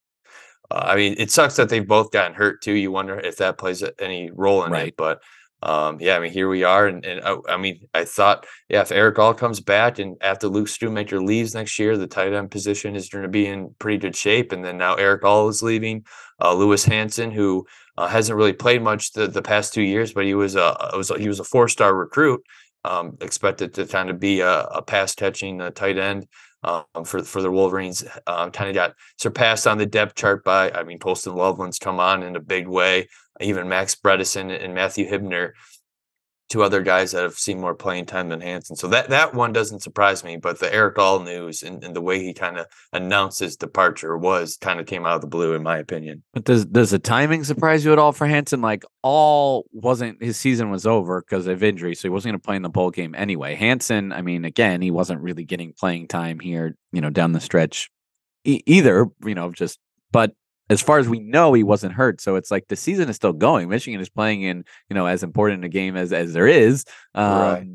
Uh, 0.71 0.87
I 0.89 0.97
mean, 0.97 1.15
it 1.19 1.31
sucks 1.31 1.57
that 1.57 1.69
they've 1.69 1.87
both 1.87 2.11
gotten 2.11 2.35
hurt 2.35 2.63
too. 2.63 2.73
You 2.73 2.91
wonder 2.91 3.19
if 3.19 3.37
that 3.37 3.59
plays 3.59 3.85
any 3.99 4.31
role 4.31 4.65
in 4.65 4.73
right. 4.73 4.89
it, 4.89 4.97
but 4.97 5.21
um, 5.65 5.97
yeah, 5.99 6.17
I 6.17 6.21
mean, 6.21 6.31
here 6.31 6.49
we 6.49 6.63
are, 6.63 6.87
and, 6.87 7.03
and 7.07 7.23
I, 7.25 7.37
I, 7.49 7.57
mean, 7.57 7.89
I 7.95 8.05
thought, 8.05 8.47
yeah, 8.69 8.83
if 8.83 8.93
Erick 8.93 9.19
All 9.19 9.33
comes 9.33 9.61
back, 9.61 9.99
and 9.99 10.15
after 10.21 10.47
Luke 10.47 10.67
Schoonmaker 10.67 11.25
leaves 11.25 11.55
next 11.55 11.79
year, 11.79 11.97
the 11.97 12.07
tight 12.07 12.35
end 12.35 12.51
position 12.51 12.95
is 12.95 13.09
going 13.09 13.23
to 13.23 13.31
be 13.31 13.47
in 13.47 13.75
pretty 13.79 13.97
good 13.97 14.15
shape, 14.15 14.53
and 14.53 14.63
then 14.63 14.77
now 14.77 14.95
Erick 14.97 15.25
All 15.25 15.49
is 15.49 15.63
leaving, 15.63 16.05
uh, 16.43 16.53
Louis 16.53 16.85
Hansen, 16.85 17.31
who 17.31 17.67
uh, 17.97 18.09
hasn't 18.09 18.37
really 18.37 18.53
played 18.53 18.83
much 18.83 19.13
the, 19.13 19.27
the 19.27 19.41
past 19.41 19.73
two 19.73 19.83
years, 19.83 20.13
but 20.13 20.27
he 20.27 20.35
was 20.35 20.55
a 20.55 20.91
was 20.95 21.11
a, 21.11 21.19
he 21.19 21.29
was 21.29 21.41
a 21.41 21.45
four 21.45 21.67
star 21.67 21.95
recruit, 21.95 22.43
um, 22.85 23.17
expected 23.23 23.73
to 23.75 23.87
kind 23.87 24.11
of 24.11 24.21
be 24.21 24.41
a, 24.41 24.65
a 24.65 24.83
pass 24.83 25.15
catching 25.15 25.63
uh, 25.63 25.71
tight 25.71 25.97
end. 25.97 26.27
Um, 26.65 27.05
for 27.05 27.23
for 27.23 27.43
the 27.43 27.51
Wolverines, 27.51 28.05
um, 28.27 28.51
kind 28.51 28.71
of 28.71 28.75
got 28.75 28.95
surpassed 29.19 29.67
on 29.67 29.77
the 29.77 29.87
depth 29.87 30.15
chart 30.15 30.43
by, 30.45 30.71
I 30.71 30.83
mean, 30.83 30.99
Colston 30.99 31.35
Loveland's 31.35 31.79
come 31.79 32.01
on 32.01 32.23
in 32.23 32.37
a 32.37 32.41
big 32.41 32.67
way. 32.67 33.09
Even 33.41 33.69
Max 33.69 33.95
Bredeson 33.95 34.65
and 34.65 34.75
Matthew 34.75 35.11
Hibner, 35.11 35.53
two 36.49 36.63
other 36.63 36.83
guys 36.83 37.13
that 37.13 37.23
have 37.23 37.35
seen 37.35 37.61
more 37.61 37.75
playing 37.75 38.07
time 38.07 38.29
than 38.29 38.41
Hansen. 38.41 38.77
So 38.77 38.89
that 38.89 39.11
that 39.11 39.35
one 39.35 39.53
doesn't 39.53 39.81
surprise 39.81 40.23
me, 40.23 40.37
but 40.37 40.61
the 40.61 40.73
Erick 40.73 40.99
All 40.99 41.21
news 41.21 41.63
and, 41.63 41.83
and 41.83 41.97
the 41.97 42.01
way 42.01 42.23
he 42.23 42.35
kind 42.35 42.59
of 42.59 42.67
announced 42.93 43.41
his 43.41 43.57
departure 43.57 44.17
was 44.17 44.57
kind 44.57 44.79
of 44.79 44.87
came 44.87 45.07
out 45.07 45.17
of 45.17 45.21
the 45.21 45.27
blue, 45.27 45.55
in 45.55 45.63
my 45.63 45.79
opinion. 45.79 46.23
But 46.33 46.45
does 46.45 46.65
does 46.67 46.91
the 46.91 46.99
timing 46.99 47.45
surprise 47.45 47.85
you 47.85 47.93
at 47.93 47.99
all 47.99 48.13
for 48.13 48.27
Hansen? 48.27 48.61
Like 48.61 48.85
all 49.03 49.67
wasn't 49.73 50.23
his 50.23 50.37
season 50.37 50.71
was 50.71 50.87
over 50.87 51.23
because 51.23 51.47
of 51.47 51.63
injury, 51.63 51.95
so 51.95 52.03
he 52.03 52.11
wasn't 52.11 52.33
going 52.33 52.41
to 52.41 52.45
play 52.45 52.57
in 52.57 52.63
the 52.63 52.69
bowl 52.69 52.91
game 52.91 53.15
anyway. 53.15 53.55
Hansen, 53.55 54.13
I 54.13 54.23
mean, 54.23 54.45
again, 54.45 54.83
he 54.83 54.91
wasn't 54.91 55.23
really 55.23 55.45
getting 55.45 55.73
playing 55.73 56.09
time 56.09 56.41
here, 56.41 56.77
you 56.93 57.01
know, 57.01 57.11
down 57.11 57.33
the 57.33 57.41
stretch 57.41 57.91
e- 58.45 58.63
either. 58.67 59.07
You 59.25 59.35
know, 59.35 59.51
just 59.51 59.79
but 60.13 60.33
as 60.71 60.81
far 60.81 60.99
as 60.99 61.09
we 61.09 61.21
know, 61.21 61.53
he 61.53 61.63
wasn't 61.63 61.93
hurt. 61.93 62.21
So 62.21 62.37
it's 62.37 62.51
like 62.51 62.69
the 62.69 62.77
season 62.77 63.09
is 63.09 63.17
still 63.17 63.33
going. 63.33 63.69
Michigan 63.69 64.01
is 64.01 64.09
playing 64.09 64.43
in, 64.43 64.65
you 64.89 64.95
know, 64.95 65.07
as 65.07 65.23
important 65.23 65.65
a 65.65 65.69
game 65.69 65.97
as 65.97 66.13
as 66.13 66.33
there 66.33 66.47
is. 66.47 66.85
Um, 67.15 67.41
right. 67.41 67.67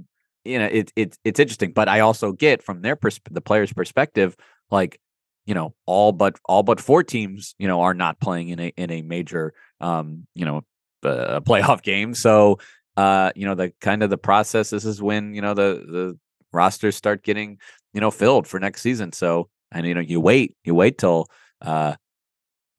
You 0.45 0.59
know, 0.59 0.69
it's 0.71 0.91
it's 0.95 1.17
it's 1.23 1.39
interesting, 1.39 1.73
but 1.73 1.87
I 1.87 1.99
also 1.99 2.31
get 2.31 2.63
from 2.63 2.81
their 2.81 2.95
pers- 2.95 3.19
the 3.29 3.41
players' 3.41 3.73
perspective, 3.73 4.35
like, 4.71 4.99
you 5.45 5.53
know, 5.53 5.75
all 5.85 6.11
but 6.11 6.39
all 6.45 6.63
but 6.63 6.79
four 6.79 7.03
teams, 7.03 7.53
you 7.59 7.67
know, 7.67 7.81
are 7.81 7.93
not 7.93 8.19
playing 8.19 8.49
in 8.49 8.59
a 8.59 8.73
in 8.75 8.89
a 8.89 9.01
major, 9.01 9.53
um, 9.81 10.25
you 10.33 10.45
know, 10.45 10.63
uh, 11.03 11.41
playoff 11.41 11.83
game. 11.83 12.15
So, 12.15 12.59
uh, 12.97 13.31
you 13.35 13.45
know, 13.45 13.55
the 13.55 13.71
kind 13.81 14.01
of 14.01 14.09
the 14.09 14.17
process. 14.17 14.71
This 14.71 14.85
is 14.85 15.01
when 15.01 15.35
you 15.35 15.41
know 15.41 15.53
the 15.53 15.83
the 15.87 16.19
rosters 16.51 16.95
start 16.95 17.23
getting, 17.23 17.59
you 17.93 18.01
know, 18.01 18.09
filled 18.09 18.47
for 18.47 18.59
next 18.59 18.81
season. 18.81 19.11
So, 19.11 19.49
and 19.71 19.85
you 19.85 19.93
know, 19.93 20.01
you 20.01 20.19
wait, 20.19 20.55
you 20.63 20.73
wait 20.73 20.97
till 20.97 21.27
uh 21.61 21.95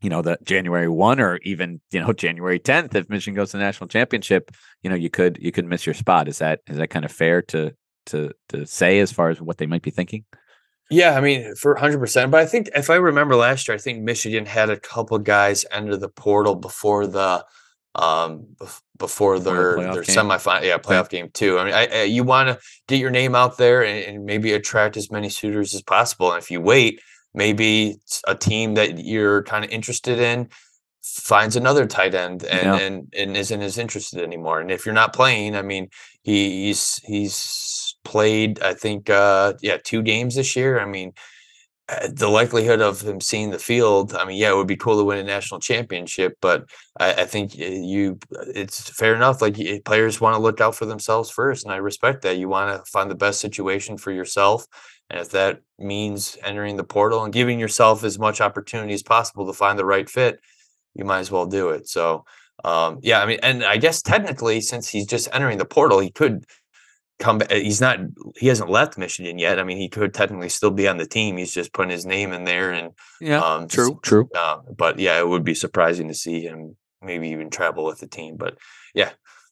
you 0.00 0.10
know, 0.10 0.22
the 0.22 0.38
January 0.42 0.88
one 0.88 1.20
or 1.20 1.38
even, 1.42 1.80
you 1.90 2.00
know, 2.00 2.12
January 2.26 2.58
10th, 2.58 2.94
if 2.94 3.08
Michigan 3.08 3.34
goes 3.34 3.50
to 3.50 3.56
the 3.56 3.62
national 3.62 3.88
championship, 3.88 4.50
you 4.82 4.90
know, 4.90 4.96
you 4.96 5.10
could 5.10 5.38
you 5.40 5.52
could 5.52 5.66
miss 5.66 5.86
your 5.86 5.94
spot. 5.94 6.28
Is 6.28 6.38
that 6.38 6.60
is 6.66 6.76
that 6.78 6.88
kind 6.88 7.04
of 7.04 7.12
fair 7.12 7.42
to 7.42 7.72
to 8.06 8.32
to 8.48 8.66
say 8.66 9.00
as 9.00 9.12
far 9.12 9.30
as 9.30 9.40
what 9.40 9.58
they 9.58 9.66
might 9.66 9.82
be 9.82 9.90
thinking? 9.90 10.24
Yeah, 10.92 11.16
I 11.16 11.20
mean, 11.20 11.54
for 11.54 11.76
100%. 11.76 12.32
But 12.32 12.40
I 12.40 12.46
think 12.46 12.68
if 12.74 12.90
I 12.90 12.96
remember 12.96 13.36
last 13.36 13.68
year, 13.68 13.76
I 13.76 13.78
think 13.78 14.02
Michigan 14.02 14.44
had 14.44 14.70
a 14.70 14.80
couple 14.80 15.16
guys 15.20 15.64
enter 15.70 15.96
the 15.96 16.08
portal 16.08 16.56
before 16.56 17.06
the 17.06 17.44
um 17.96 18.46
before 18.98 19.40
their 19.40 19.74
the 19.74 19.92
their 19.94 20.02
semifinal 20.04 20.62
yeah 20.62 20.78
playoff 20.78 21.08
game 21.08 21.28
too 21.34 21.58
i 21.58 21.64
mean 21.64 21.74
I, 21.74 21.86
I 21.86 22.02
you 22.04 22.22
want 22.22 22.50
to 22.50 22.58
get 22.86 23.00
your 23.00 23.10
name 23.10 23.34
out 23.34 23.58
there 23.58 23.84
and, 23.84 24.04
and, 24.04 24.24
maybe 24.24 24.52
attract 24.52 24.96
as 24.96 25.10
many 25.10 25.28
suitors 25.28 25.74
as 25.74 25.82
possible 25.82 26.30
and 26.30 26.40
if 26.40 26.52
you 26.52 26.60
wait 26.60 27.00
maybe 27.34 27.98
a 28.26 28.34
team 28.34 28.74
that 28.74 28.98
you're 28.98 29.42
kind 29.44 29.64
of 29.64 29.70
interested 29.70 30.18
in 30.18 30.48
finds 31.02 31.56
another 31.56 31.86
tight 31.86 32.14
end 32.14 32.44
and, 32.44 32.62
yeah. 32.62 32.76
and 32.78 33.14
and 33.16 33.36
isn't 33.36 33.62
as 33.62 33.78
interested 33.78 34.22
anymore. 34.22 34.60
And 34.60 34.70
if 34.70 34.84
you're 34.84 34.94
not 34.94 35.14
playing, 35.14 35.56
I 35.56 35.62
mean, 35.62 35.88
he, 36.22 36.66
he's 36.66 37.00
he's 37.04 37.96
played 38.04 38.60
I 38.62 38.74
think 38.74 39.10
uh 39.10 39.54
yeah 39.62 39.78
two 39.82 40.02
games 40.02 40.34
this 40.34 40.56
year. 40.56 40.78
I 40.78 40.86
mean, 40.86 41.12
uh, 41.88 42.08
the 42.12 42.28
likelihood 42.28 42.80
of 42.80 43.00
him 43.00 43.20
seeing 43.20 43.50
the 43.50 43.58
field, 43.58 44.14
I 44.14 44.24
mean, 44.24 44.36
yeah, 44.36 44.50
it 44.50 44.56
would 44.56 44.66
be 44.66 44.76
cool 44.76 44.98
to 44.98 45.04
win 45.04 45.18
a 45.18 45.24
national 45.24 45.60
championship, 45.60 46.36
but 46.40 46.64
I, 46.98 47.14
I 47.14 47.24
think 47.24 47.56
you 47.56 48.18
it's 48.30 48.90
fair 48.90 49.14
enough. 49.14 49.40
Like 49.40 49.56
players 49.84 50.20
want 50.20 50.36
to 50.36 50.42
look 50.42 50.60
out 50.60 50.74
for 50.74 50.86
themselves 50.86 51.30
first, 51.30 51.64
and 51.64 51.72
I 51.72 51.76
respect 51.78 52.22
that. 52.22 52.38
You 52.38 52.48
want 52.48 52.76
to 52.76 52.90
find 52.90 53.10
the 53.10 53.14
best 53.14 53.40
situation 53.40 53.96
for 53.96 54.12
yourself 54.12 54.66
and 55.10 55.18
if 55.18 55.30
that 55.30 55.60
means 55.78 56.38
entering 56.44 56.76
the 56.76 56.84
portal 56.84 57.24
and 57.24 57.32
giving 57.32 57.58
yourself 57.58 58.04
as 58.04 58.18
much 58.18 58.40
opportunity 58.40 58.94
as 58.94 59.02
possible 59.02 59.46
to 59.46 59.52
find 59.52 59.78
the 59.78 59.84
right 59.84 60.08
fit, 60.08 60.38
you 60.94 61.04
might 61.04 61.18
as 61.18 61.30
well 61.30 61.46
do 61.46 61.70
it. 61.70 61.88
So, 61.88 62.24
um, 62.64 62.98
yeah, 63.02 63.20
I 63.20 63.26
mean, 63.26 63.38
and 63.42 63.64
I 63.64 63.76
guess 63.76 64.02
technically, 64.02 64.60
since 64.60 64.88
he's 64.88 65.06
just 65.06 65.28
entering 65.32 65.58
the 65.58 65.64
portal, 65.64 65.98
he 65.98 66.10
could 66.10 66.44
come 67.18 67.38
back. 67.38 67.50
He's 67.50 67.80
not, 67.80 67.98
he 68.36 68.46
hasn't 68.46 68.70
left 68.70 68.98
Michigan 68.98 69.38
yet. 69.38 69.58
I 69.58 69.64
mean, 69.64 69.78
he 69.78 69.88
could 69.88 70.14
technically 70.14 70.48
still 70.48 70.70
be 70.70 70.86
on 70.86 70.96
the 70.96 71.06
team. 71.06 71.36
He's 71.36 71.54
just 71.54 71.72
putting 71.72 71.90
his 71.90 72.06
name 72.06 72.32
in 72.32 72.44
there. 72.44 72.72
And 72.72 72.92
yeah, 73.20 73.40
um, 73.40 73.66
true, 73.66 73.90
just, 73.90 74.02
true. 74.02 74.28
Uh, 74.34 74.58
but 74.76 74.98
yeah, 74.98 75.18
it 75.18 75.28
would 75.28 75.44
be 75.44 75.54
surprising 75.54 76.08
to 76.08 76.14
see 76.14 76.40
him 76.42 76.76
maybe 77.02 77.30
even 77.30 77.50
travel 77.50 77.84
with 77.84 77.98
the 77.98 78.06
team. 78.06 78.36
But 78.36 78.58
yeah, 78.94 79.10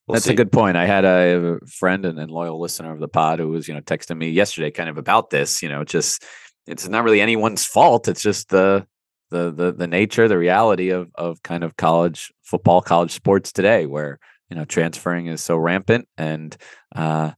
We'll 0.08 0.14
That's 0.14 0.24
see. 0.24 0.32
a 0.32 0.36
good 0.36 0.50
point. 0.50 0.78
I 0.78 0.86
had 0.86 1.04
a 1.04 1.58
friend 1.66 2.06
and, 2.06 2.18
and 2.18 2.30
loyal 2.30 2.58
listener 2.58 2.92
of 2.94 2.98
the 2.98 3.08
pod 3.08 3.40
who 3.40 3.48
was, 3.48 3.68
you 3.68 3.74
know, 3.74 3.82
texting 3.82 4.16
me 4.16 4.30
yesterday 4.30 4.70
kind 4.70 4.88
of 4.88 4.96
about 4.96 5.28
this. 5.28 5.62
You 5.62 5.68
know, 5.68 5.84
just 5.84 6.24
it's 6.66 6.88
not 6.88 7.04
really 7.04 7.20
anyone's 7.20 7.66
fault. 7.66 8.08
It's 8.08 8.22
just 8.22 8.48
the 8.48 8.86
the 9.30 9.52
the 9.52 9.72
the 9.72 9.86
nature, 9.86 10.26
the 10.26 10.38
reality 10.38 10.88
of 10.88 11.10
of 11.14 11.42
kind 11.42 11.62
of 11.62 11.76
college 11.76 12.32
football, 12.42 12.80
college 12.80 13.10
sports 13.10 13.52
today, 13.52 13.84
where 13.84 14.18
you 14.48 14.56
know 14.56 14.64
transferring 14.64 15.26
is 15.26 15.42
so 15.42 15.58
rampant, 15.58 16.08
and 16.16 16.56
uh, 16.96 17.32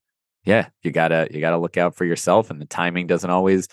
yeah, 0.44 0.68
you 0.84 0.92
gotta 0.92 1.26
you 1.32 1.40
gotta 1.40 1.58
look 1.58 1.76
out 1.76 1.96
for 1.96 2.04
yourself, 2.04 2.50
and 2.50 2.60
the 2.60 2.66
timing 2.66 3.08
doesn't 3.08 3.30
always 3.30 3.66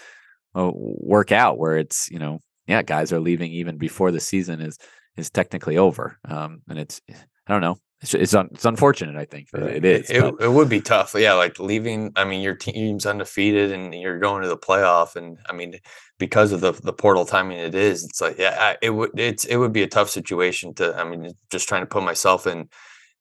uh, 0.56 0.72
work 0.74 1.32
out. 1.32 1.60
Where 1.60 1.78
it's 1.78 2.10
you 2.10 2.18
know, 2.18 2.40
yeah, 2.66 2.82
guys 2.82 3.14
are 3.14 3.20
leaving 3.20 3.52
even 3.52 3.78
before 3.78 4.10
the 4.10 4.20
season 4.20 4.60
is 4.60 4.80
is 5.18 5.30
technically 5.30 5.78
over, 5.78 6.18
um, 6.26 6.64
and 6.68 6.80
it's 6.80 7.00
I 7.10 7.54
don't 7.54 7.62
know 7.62 7.78
it's 8.02 8.14
it's, 8.14 8.34
un, 8.36 8.50
it's 8.52 8.66
unfortunate. 8.66 9.16
I 9.16 9.26
think 9.26 9.50
that 9.52 9.64
it 9.64 9.86
is. 9.86 10.10
It, 10.10 10.24
it, 10.40 10.52
would 10.52 10.70
be 10.70 10.82
tough. 10.82 11.16
Yeah, 11.18 11.34
like 11.34 11.60
leaving. 11.60 12.12
I 12.16 12.26
mean, 12.26 12.42
your 12.42 12.54
team's 12.54 13.08
undefeated 13.08 13.72
and 13.72 13.94
you're 13.94 14.20
going 14.20 14.44
to 14.44 14.48
the 14.48 14.58
playoff, 14.58 15.16
and 15.16 15.40
I 15.50 15.54
mean, 15.54 15.80
because 16.20 16.52
of 16.52 16.62
the 16.62 16.74
the 16.74 16.94
portal 16.94 17.26
timing, 17.26 17.58
it 17.58 17.74
is. 17.74 18.04
It's 18.04 18.22
like 18.22 18.38
yeah, 18.38 18.76
it 18.84 18.92
would 18.92 19.20
it's 19.20 19.46
it 19.46 19.58
would 19.58 19.74
be 19.74 19.82
a 19.82 19.88
tough 19.88 20.12
situation 20.12 20.76
to. 20.76 20.96
I 20.96 21.06
mean, 21.06 21.32
just 21.50 21.68
trying 21.68 21.82
to 21.82 21.88
put 21.88 22.04
myself 22.04 22.46
in 22.46 22.70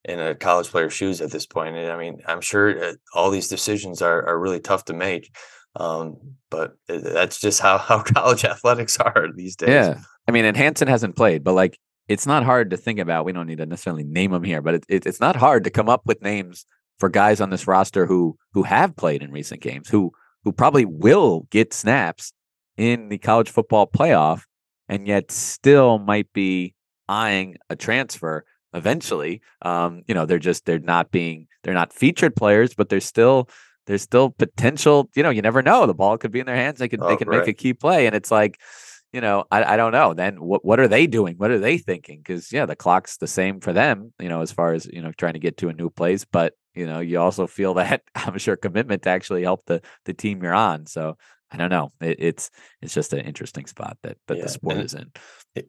in 0.04 0.20
a 0.20 0.34
college 0.34 0.68
player's 0.68 0.92
shoes 0.92 1.22
at 1.22 1.30
this 1.30 1.46
point. 1.46 1.74
And 1.74 1.90
I 1.90 1.96
mean, 1.96 2.20
I'm 2.26 2.42
sure 2.42 2.84
uh, 2.84 2.92
all 3.14 3.30
these 3.30 3.48
decisions 3.48 4.02
are 4.02 4.26
are 4.26 4.38
really 4.38 4.60
tough 4.60 4.84
to 4.86 4.92
make. 4.92 5.34
Um, 5.74 6.16
but 6.50 6.76
that's 6.86 7.40
just 7.40 7.60
how 7.60 7.78
how 7.78 8.02
college 8.02 8.44
athletics 8.44 8.98
are 8.98 9.28
these 9.34 9.56
days. 9.56 9.70
Yeah, 9.70 10.00
I 10.28 10.32
mean, 10.32 10.44
and 10.44 10.56
Hansen 10.56 10.88
hasn't 10.88 11.16
played, 11.16 11.44
but 11.44 11.54
like 11.54 11.78
it's 12.08 12.26
not 12.26 12.44
hard 12.44 12.70
to 12.70 12.76
think 12.76 12.98
about. 12.98 13.24
We 13.24 13.32
don't 13.32 13.46
need 13.46 13.58
to 13.58 13.66
necessarily 13.66 14.04
name 14.04 14.30
them 14.30 14.44
here, 14.44 14.62
but 14.62 14.74
it, 14.74 14.84
it, 14.88 15.06
it's 15.06 15.20
not 15.20 15.36
hard 15.36 15.64
to 15.64 15.70
come 15.70 15.88
up 15.88 16.02
with 16.06 16.22
names 16.22 16.66
for 16.98 17.08
guys 17.08 17.40
on 17.40 17.50
this 17.50 17.66
roster 17.66 18.06
who 18.06 18.36
who 18.52 18.62
have 18.62 18.96
played 18.96 19.22
in 19.22 19.32
recent 19.32 19.60
games, 19.60 19.88
who 19.88 20.12
who 20.44 20.52
probably 20.52 20.84
will 20.84 21.46
get 21.50 21.74
snaps 21.74 22.32
in 22.76 23.08
the 23.08 23.18
college 23.18 23.50
football 23.50 23.86
playoff, 23.86 24.42
and 24.88 25.06
yet 25.06 25.30
still 25.30 25.98
might 25.98 26.32
be 26.32 26.74
eyeing 27.08 27.56
a 27.70 27.76
transfer 27.76 28.44
eventually. 28.72 29.42
Um, 29.62 30.02
you 30.06 30.14
know, 30.14 30.26
they're 30.26 30.38
just 30.38 30.64
they're 30.64 30.78
not 30.78 31.10
being 31.10 31.48
they're 31.62 31.74
not 31.74 31.92
featured 31.92 32.36
players, 32.36 32.74
but 32.74 32.88
they're 32.88 33.00
still 33.00 33.48
there's 33.86 34.02
still 34.02 34.30
potential. 34.30 35.10
You 35.14 35.22
know, 35.22 35.30
you 35.30 35.42
never 35.42 35.62
know. 35.62 35.86
The 35.86 35.94
ball 35.94 36.18
could 36.18 36.32
be 36.32 36.40
in 36.40 36.46
their 36.46 36.56
hands. 36.56 36.78
They 36.78 36.88
could 36.88 37.00
oh, 37.02 37.08
they 37.08 37.16
could 37.16 37.28
right. 37.28 37.40
make 37.40 37.48
a 37.48 37.52
key 37.52 37.74
play, 37.74 38.06
and 38.06 38.14
it's 38.14 38.30
like 38.30 38.60
you 39.12 39.20
know, 39.20 39.44
I, 39.50 39.74
I 39.74 39.76
don't 39.76 39.92
know. 39.92 40.14
Then 40.14 40.42
what 40.42 40.64
what 40.64 40.80
are 40.80 40.88
they 40.88 41.06
doing? 41.06 41.36
What 41.36 41.50
are 41.50 41.58
they 41.58 41.78
thinking? 41.78 42.18
Because 42.18 42.52
yeah, 42.52 42.66
the 42.66 42.76
clock's 42.76 43.16
the 43.16 43.26
same 43.26 43.60
for 43.60 43.72
them, 43.72 44.12
you 44.18 44.28
know, 44.28 44.42
as 44.42 44.52
far 44.52 44.72
as 44.72 44.86
you 44.86 45.02
know, 45.02 45.12
trying 45.12 45.34
to 45.34 45.38
get 45.38 45.56
to 45.58 45.68
a 45.68 45.72
new 45.72 45.90
place. 45.90 46.24
But 46.24 46.54
you 46.74 46.86
know, 46.86 47.00
you 47.00 47.20
also 47.20 47.46
feel 47.46 47.74
that 47.80 48.02
I'm 48.14 48.38
sure 48.38 48.56
commitment 48.56 49.02
to 49.02 49.10
actually 49.10 49.42
help 49.42 49.64
the 49.66 49.82
the 50.04 50.14
team 50.14 50.42
you're 50.42 50.54
on. 50.54 50.86
So 50.86 51.16
I 51.50 51.56
don't 51.56 51.70
know. 51.70 51.92
It, 52.00 52.16
it's 52.18 52.50
it's 52.82 52.92
just 52.92 53.12
an 53.12 53.20
interesting 53.20 53.66
spot 53.66 53.98
that 54.02 54.16
that 54.26 54.38
yeah. 54.38 54.42
the 54.42 54.48
sport 54.48 54.76
and, 54.76 54.84
is 54.84 54.94
in. 54.94 55.12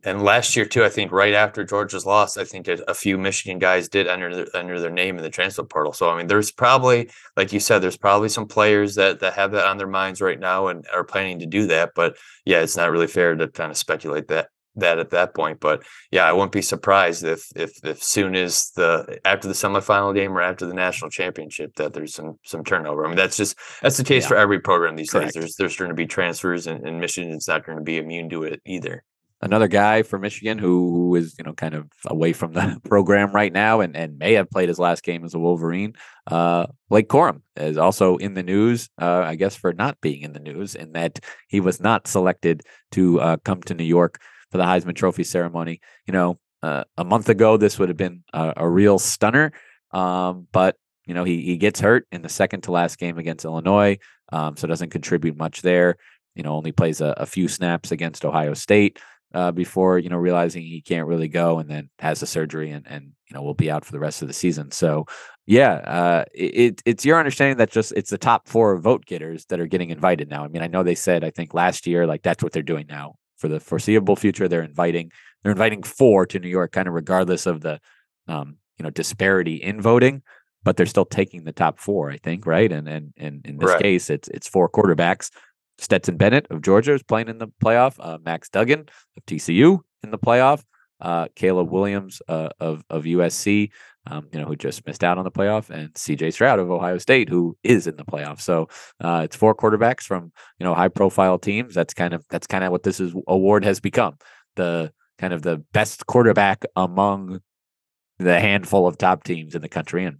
And 0.04 0.24
last 0.24 0.56
year 0.56 0.66
too, 0.66 0.84
I 0.84 0.90
think 0.90 1.12
right 1.12 1.34
after 1.34 1.64
Georgia's 1.64 2.06
loss, 2.06 2.36
I 2.36 2.44
think 2.44 2.68
a, 2.68 2.80
a 2.88 2.94
few 2.94 3.18
Michigan 3.18 3.60
guys 3.60 3.88
did 3.88 4.08
enter 4.08 4.36
their, 4.36 4.48
enter 4.56 4.80
their 4.80 4.92
name 4.92 5.18
in 5.18 5.24
the 5.24 5.30
transfer 5.30 5.64
portal. 5.64 5.94
So 5.94 6.10
I 6.10 6.18
mean, 6.18 6.28
there's 6.28 6.52
probably, 6.52 7.10
like 7.36 7.54
you 7.54 7.60
said, 7.60 7.80
there's 7.80 7.98
probably 7.98 8.30
some 8.30 8.48
players 8.48 8.96
that 8.96 9.20
that 9.20 9.34
have 9.34 9.52
that 9.52 9.68
on 9.68 9.78
their 9.78 9.88
minds 9.88 10.20
right 10.20 10.40
now 10.40 10.68
and 10.68 10.86
are 10.94 11.04
planning 11.04 11.40
to 11.40 11.46
do 11.46 11.68
that. 11.68 11.92
But 11.96 12.18
yeah, 12.44 12.62
it's 12.62 12.78
not 12.78 12.92
really 12.92 13.08
fair 13.08 13.36
to 13.36 13.48
kind 13.48 13.72
of 13.72 13.78
speculate 13.78 14.28
that 14.30 14.50
that 14.78 15.00
at 15.00 15.10
that 15.12 15.36
point. 15.36 15.60
But 15.60 15.84
yeah, 16.12 16.26
I 16.26 16.34
wouldn't 16.34 16.52
be 16.52 16.62
surprised 16.62 17.24
if 17.24 17.48
if 17.56 17.84
if 17.84 18.02
soon 18.02 18.36
as 18.36 18.72
the 18.76 19.20
after 19.26 19.48
the 19.48 19.54
semifinal 19.54 20.14
game 20.14 20.38
or 20.38 20.42
after 20.42 20.66
the 20.66 20.74
national 20.74 21.10
championship 21.10 21.76
that 21.76 21.94
there's 21.94 22.14
some 22.14 22.40
some 22.44 22.64
turnover. 22.64 23.06
I 23.06 23.10
mean, 23.10 23.18
that's 23.18 23.38
just 23.38 23.58
that's 23.82 23.98
the 23.98 24.04
case 24.04 24.24
yeah. 24.24 24.30
for 24.30 24.38
every 24.38 24.60
program 24.60 24.96
these 24.96 25.10
Correct. 25.10 25.34
days. 25.34 25.34
There's 25.34 25.56
there's 25.56 25.78
going 25.78 25.90
to 25.90 25.96
be 25.96 26.06
transfers, 26.06 26.68
and, 26.68 26.88
and 26.88 27.00
Michigan's 27.00 27.48
not 27.48 27.66
going 27.66 27.78
to 27.78 27.84
be 27.84 27.98
immune 27.98 28.30
to 28.30 28.44
it 28.44 28.62
either. 28.66 29.04
another 29.42 29.68
guy 29.68 30.04
for 30.04 30.18
Michigan 30.18 30.58
who 30.58 30.90
who 30.92 31.16
is 31.16 31.36
you 31.38 31.44
know 31.44 31.54
kind 31.54 31.76
of 31.76 31.88
away 32.06 32.34
from 32.34 32.54
the 32.54 32.80
program 32.86 33.32
right 33.32 33.54
now 33.54 33.82
and 33.82 33.96
and 33.96 34.18
may 34.18 34.34
have 34.34 34.50
played 34.50 34.70
his 34.70 34.80
last 34.80 35.04
game 35.04 35.24
as 35.24 35.34
a 35.34 35.40
Wolverine. 35.40 35.94
Uh, 36.26 36.68
Blake 36.90 37.10
Corum 37.10 37.42
is 37.56 37.78
also 37.78 38.18
in 38.18 38.34
the 38.34 38.44
news, 38.44 38.90
uh, 39.02 39.22
I 39.22 39.36
guess, 39.36 39.56
for 39.56 39.74
not 39.74 40.00
being 40.02 40.22
in 40.22 40.34
the 40.34 40.40
news 40.40 40.76
in 40.76 40.94
that 40.94 41.20
he 41.48 41.60
was 41.60 41.80
not 41.80 42.08
selected 42.08 42.64
to 42.92 43.20
uh, 43.20 43.38
come 43.44 43.62
to 43.64 43.74
New 43.74 43.84
York 43.84 44.20
for 44.52 44.58
the 44.58 44.64
Heisman 44.64 44.96
Trophy 44.96 45.24
ceremony. 45.24 45.82
You 46.06 46.14
know, 46.14 46.40
uh, 46.64 46.84
a 46.98 47.04
month 47.04 47.30
ago 47.30 47.58
this 47.58 47.78
would 47.80 47.90
have 47.90 47.98
been 47.98 48.24
a, 48.34 48.54
a 48.58 48.70
real 48.70 49.00
stunner, 49.00 49.52
um, 49.92 50.48
but 50.52 50.76
you 51.06 51.14
know 51.14 51.24
he 51.24 51.42
he 51.42 51.58
gets 51.58 51.80
hurt 51.80 52.08
in 52.12 52.22
the 52.22 52.30
second 52.30 52.62
to 52.62 52.72
last 52.72 52.98
game 52.98 53.18
against 53.18 53.46
Illinois, 53.46 53.98
um, 54.32 54.58
so 54.58 54.68
doesn't 54.68 54.90
contribute 54.90 55.38
much 55.38 55.62
there. 55.62 55.98
You 56.36 56.44
know, 56.44 56.54
only 56.54 56.72
plays 56.72 57.02
a, 57.02 57.14
a 57.18 57.26
few 57.26 57.48
snaps 57.48 57.92
against 57.92 58.26
Ohio 58.26 58.54
State 58.54 59.00
uh, 59.34 59.52
before 59.52 60.00
you 60.00 60.10
know 60.10 60.18
realizing 60.18 60.64
he 60.64 60.82
can't 60.82 61.08
really 61.08 61.28
go, 61.28 61.60
and 61.60 61.70
then 61.70 61.90
has 62.00 62.20
the 62.20 62.28
surgery 62.28 62.72
and 62.72 62.86
and 62.88 63.12
you 63.30 63.36
know 63.36 63.42
will 63.42 63.54
be 63.54 63.72
out 63.72 63.86
for 63.86 63.92
the 63.92 64.00
rest 64.00 64.22
of 64.22 64.28
the 64.28 64.34
season. 64.34 64.72
So 64.72 65.06
yeah, 65.46 65.74
uh, 65.76 66.26
it, 66.34 66.82
it's 66.86 67.06
your 67.06 67.20
understanding 67.20 67.58
that 67.58 67.72
just 67.72 67.94
it's 67.96 68.10
the 68.10 68.18
top 68.18 68.48
four 68.48 68.78
vote 68.80 69.06
getters 69.06 69.46
that 69.46 69.60
are 69.60 69.68
getting 69.68 69.92
invited 69.92 70.30
now. 70.30 70.44
I 70.44 70.48
mean, 70.48 70.62
I 70.62 70.68
know 70.68 70.84
they 70.84 70.96
said 70.96 71.24
I 71.24 71.30
think 71.30 71.54
last 71.54 71.88
year 71.88 72.06
like 72.08 72.24
that's 72.24 72.44
what 72.44 72.52
they're 72.52 72.64
doing 72.64 72.88
now 72.88 73.16
for 73.38 73.48
the 73.48 73.60
foreseeable 73.60 74.16
future. 74.16 74.48
They're 74.48 74.64
inviting 74.64 75.12
they're 75.44 75.52
inviting 75.52 75.84
four 75.84 76.26
to 76.26 76.40
New 76.40 76.50
York, 76.50 76.72
kind 76.72 76.88
of 76.88 76.94
regardless 76.94 77.46
of 77.46 77.62
the 77.62 77.80
um, 78.28 78.58
you 78.78 78.84
know 78.84 78.90
disparity 78.90 79.56
in 79.56 79.82
voting. 79.82 80.24
But 80.64 80.76
they're 80.76 80.86
still 80.86 81.06
taking 81.06 81.46
the 81.46 81.54
top 81.54 81.80
four, 81.80 82.12
I 82.12 82.18
think, 82.18 82.46
right? 82.46 82.72
And 82.72 82.88
and, 82.88 83.14
and 83.18 83.46
in 83.46 83.58
this 83.58 83.70
right. 83.70 83.82
case, 83.82 84.10
it's 84.10 84.28
it's 84.30 84.48
four 84.48 84.70
quarterbacks 84.70 85.30
Stetson 85.80 86.18
Bennett 86.18 86.48
of 86.50 86.62
Georgia 86.62 86.94
is 86.94 87.04
playing 87.04 87.30
in 87.30 87.38
the 87.38 87.48
playoff. 87.64 87.96
Uh, 88.00 88.18
Max 88.24 88.50
Duggan 88.50 88.90
of 89.16 89.26
TCU 89.26 89.80
in 90.04 90.12
the 90.12 90.18
playoff. 90.18 90.64
Uh, 91.00 91.28
Caleb 91.36 91.70
Williams 91.72 92.22
uh, 92.28 92.50
of 92.60 92.84
of 92.90 93.04
USC, 93.04 93.70
um, 94.10 94.28
you 94.32 94.40
know, 94.40 94.46
who 94.46 94.56
just 94.56 94.86
missed 94.86 95.04
out 95.04 95.18
on 95.18 95.24
the 95.24 95.32
playoff, 95.32 95.70
and 95.70 95.96
C.J. 95.98 96.32
Stroud 96.32 96.60
of 96.60 96.72
Ohio 96.72 96.98
State, 96.98 97.30
who 97.30 97.58
is 97.64 97.88
in 97.88 97.96
the 97.96 98.06
playoff. 98.06 98.42
So 98.42 98.68
uh, 99.02 99.22
it's 99.26 99.36
four 99.36 99.56
quarterbacks 99.56 100.04
from 100.04 100.32
you 100.60 100.64
know 100.64 100.74
high 100.74 100.88
profile 100.88 101.38
teams. 101.38 101.74
That's 101.74 101.94
kind 101.94 102.14
of 102.14 102.26
that's 102.30 102.48
kind 102.48 102.64
of 102.64 102.72
what 102.72 102.84
this 102.84 103.00
is 103.00 103.14
award 103.28 103.66
has 103.66 103.80
become. 103.80 104.18
The 104.56 104.92
kind 105.18 105.34
of 105.34 105.42
the 105.42 105.58
best 105.74 106.06
quarterback 106.06 106.64
among 106.76 107.42
the 108.20 108.40
handful 108.40 108.88
of 108.88 108.98
top 108.98 109.24
teams 109.24 109.56
in 109.56 109.62
the 109.62 109.70
country, 109.70 110.06
and 110.06 110.18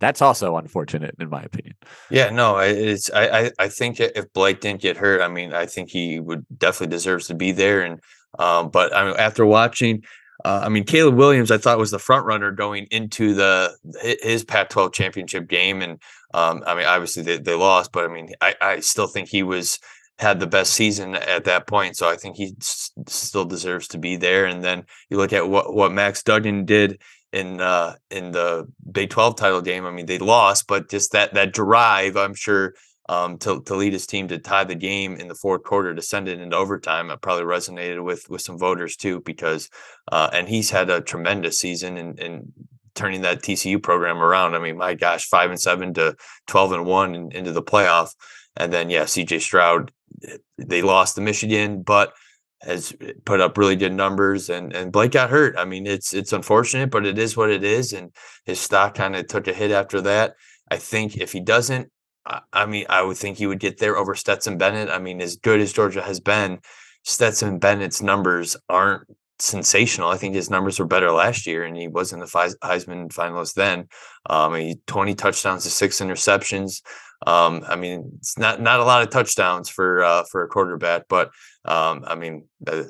that's 0.00 0.22
also 0.22 0.56
unfortunate 0.56 1.14
in 1.18 1.30
my 1.30 1.42
opinion. 1.42 1.74
Yeah, 2.10 2.30
no, 2.30 2.58
it's 2.58 3.10
I, 3.12 3.50
I 3.58 3.68
think 3.68 4.00
if 4.00 4.32
Blake 4.32 4.60
didn't 4.60 4.82
get 4.82 4.96
hurt, 4.96 5.22
I 5.22 5.28
mean, 5.28 5.52
I 5.52 5.66
think 5.66 5.90
he 5.90 6.20
would 6.20 6.44
definitely 6.56 6.94
deserves 6.94 7.28
to 7.28 7.34
be 7.34 7.52
there. 7.52 7.82
And 7.82 8.00
um, 8.38 8.70
but 8.70 8.94
I 8.94 9.04
mean, 9.04 9.16
after 9.18 9.46
watching, 9.46 10.02
uh, 10.44 10.62
I 10.64 10.68
mean, 10.68 10.84
Caleb 10.84 11.14
Williams, 11.14 11.50
I 11.50 11.58
thought 11.58 11.78
was 11.78 11.90
the 11.90 11.98
front 11.98 12.26
runner 12.26 12.50
going 12.50 12.86
into 12.90 13.34
the 13.34 13.74
his 14.22 14.44
Pac-12 14.44 14.92
championship 14.92 15.48
game, 15.48 15.80
and 15.82 16.00
um, 16.34 16.62
I 16.66 16.74
mean, 16.74 16.86
obviously 16.86 17.22
they, 17.22 17.38
they 17.38 17.54
lost, 17.54 17.92
but 17.92 18.04
I 18.04 18.08
mean, 18.08 18.30
I 18.40 18.54
I 18.60 18.80
still 18.80 19.06
think 19.06 19.28
he 19.28 19.42
was 19.42 19.78
had 20.18 20.40
the 20.40 20.46
best 20.46 20.72
season 20.74 21.14
at 21.14 21.44
that 21.44 21.66
point. 21.66 21.96
So 21.96 22.08
I 22.08 22.16
think 22.16 22.36
he 22.36 22.54
s- 22.60 22.92
still 23.08 23.44
deserves 23.44 23.88
to 23.88 23.98
be 23.98 24.16
there. 24.16 24.46
And 24.46 24.62
then 24.62 24.84
you 25.10 25.16
look 25.16 25.32
at 25.32 25.48
what 25.48 25.74
what 25.74 25.92
Max 25.92 26.22
Duggan 26.22 26.64
did 26.64 27.00
in 27.32 27.60
uh, 27.60 27.96
in 28.10 28.30
the 28.30 28.66
Big 28.90 29.10
12 29.10 29.36
title 29.36 29.60
game. 29.60 29.86
I 29.86 29.90
mean, 29.90 30.06
they 30.06 30.18
lost, 30.18 30.66
but 30.68 30.88
just 30.88 31.12
that 31.12 31.34
that 31.34 31.52
drive, 31.52 32.16
I'm 32.16 32.34
sure, 32.34 32.74
um, 33.08 33.38
to 33.38 33.62
to 33.62 33.74
lead 33.74 33.92
his 33.92 34.06
team 34.06 34.28
to 34.28 34.38
tie 34.38 34.64
the 34.64 34.74
game 34.74 35.16
in 35.16 35.28
the 35.28 35.34
fourth 35.34 35.62
quarter 35.64 35.94
to 35.94 36.02
send 36.02 36.28
it 36.28 36.40
into 36.40 36.56
overtime, 36.56 37.10
it 37.10 37.20
probably 37.20 37.44
resonated 37.44 38.02
with 38.02 38.28
with 38.30 38.40
some 38.40 38.58
voters 38.58 38.96
too, 38.96 39.20
because 39.20 39.68
uh, 40.10 40.30
and 40.32 40.48
he's 40.48 40.70
had 40.70 40.90
a 40.90 41.00
tremendous 41.00 41.58
season 41.58 41.96
in, 41.96 42.18
in 42.18 42.52
turning 42.94 43.22
that 43.22 43.42
TCU 43.42 43.82
program 43.82 44.22
around. 44.22 44.54
I 44.54 44.58
mean, 44.58 44.78
my 44.78 44.94
gosh, 44.94 45.26
five 45.26 45.50
and 45.50 45.60
seven 45.60 45.92
to 45.94 46.16
twelve 46.46 46.72
and 46.72 46.86
one 46.86 47.14
and 47.14 47.32
into 47.32 47.52
the 47.52 47.62
playoff, 47.62 48.10
and 48.56 48.72
then 48.72 48.88
yeah, 48.88 49.04
CJ 49.04 49.40
Stroud, 49.40 49.92
eh, 50.26 50.38
they 50.58 50.80
lost 50.80 51.16
to 51.16 51.20
Michigan, 51.20 51.82
but 51.82 52.14
has 52.62 52.94
put 53.26 53.40
up 53.40 53.58
really 53.58 53.76
good 53.76 53.92
numbers 53.92 54.48
and 54.48 54.72
and 54.72 54.92
Blake 54.92 55.12
got 55.12 55.28
hurt. 55.28 55.56
I 55.58 55.66
mean, 55.66 55.86
it's 55.86 56.14
it's 56.14 56.32
unfortunate, 56.32 56.90
but 56.90 57.04
it 57.04 57.18
is 57.18 57.36
what 57.36 57.50
it 57.50 57.62
is. 57.62 57.92
And 57.92 58.12
his 58.44 58.60
stock 58.60 58.94
kind 58.94 59.14
of 59.14 59.26
took 59.26 59.46
a 59.46 59.52
hit 59.52 59.70
after 59.70 60.00
that. 60.02 60.34
I 60.70 60.78
think 60.78 61.18
if 61.18 61.32
he 61.32 61.40
doesn't, 61.40 61.90
I 62.52 62.66
mean, 62.66 62.86
I 62.88 63.02
would 63.02 63.16
think 63.16 63.36
he 63.36 63.46
would 63.46 63.60
get 63.60 63.78
there 63.78 63.96
over 63.96 64.14
Stetson 64.14 64.56
Bennett. 64.56 64.88
I 64.88 64.98
mean, 64.98 65.20
as 65.20 65.36
good 65.36 65.60
as 65.60 65.72
Georgia 65.72 66.02
has 66.02 66.20
been, 66.20 66.60
Stetson 67.02 67.58
Bennett's 67.58 68.00
numbers 68.00 68.56
aren't 68.68 69.06
sensational. 69.38 70.08
I 70.08 70.16
think 70.16 70.34
his 70.34 70.50
numbers 70.50 70.78
were 70.78 70.86
better 70.86 71.10
last 71.10 71.46
year, 71.46 71.64
and 71.64 71.76
he 71.76 71.88
was 71.88 72.12
in 72.12 72.20
the 72.20 72.26
Heisman 72.26 73.12
finalist 73.12 73.54
then. 73.54 73.88
Um, 74.28 74.54
he 74.54 74.76
20 74.86 75.14
touchdowns 75.14 75.64
to 75.64 75.70
six 75.70 76.00
interceptions. 76.00 76.82
Um, 77.26 77.64
I 77.66 77.76
mean, 77.76 78.12
it's 78.16 78.38
not 78.38 78.60
not 78.60 78.80
a 78.80 78.84
lot 78.84 79.02
of 79.02 79.10
touchdowns 79.10 79.68
for 79.68 80.02
uh, 80.02 80.24
for 80.30 80.44
a 80.44 80.48
quarterback, 80.48 81.04
but 81.08 81.30
um, 81.64 82.04
I 82.06 82.14
mean, 82.14 82.46
uh, 82.66 82.84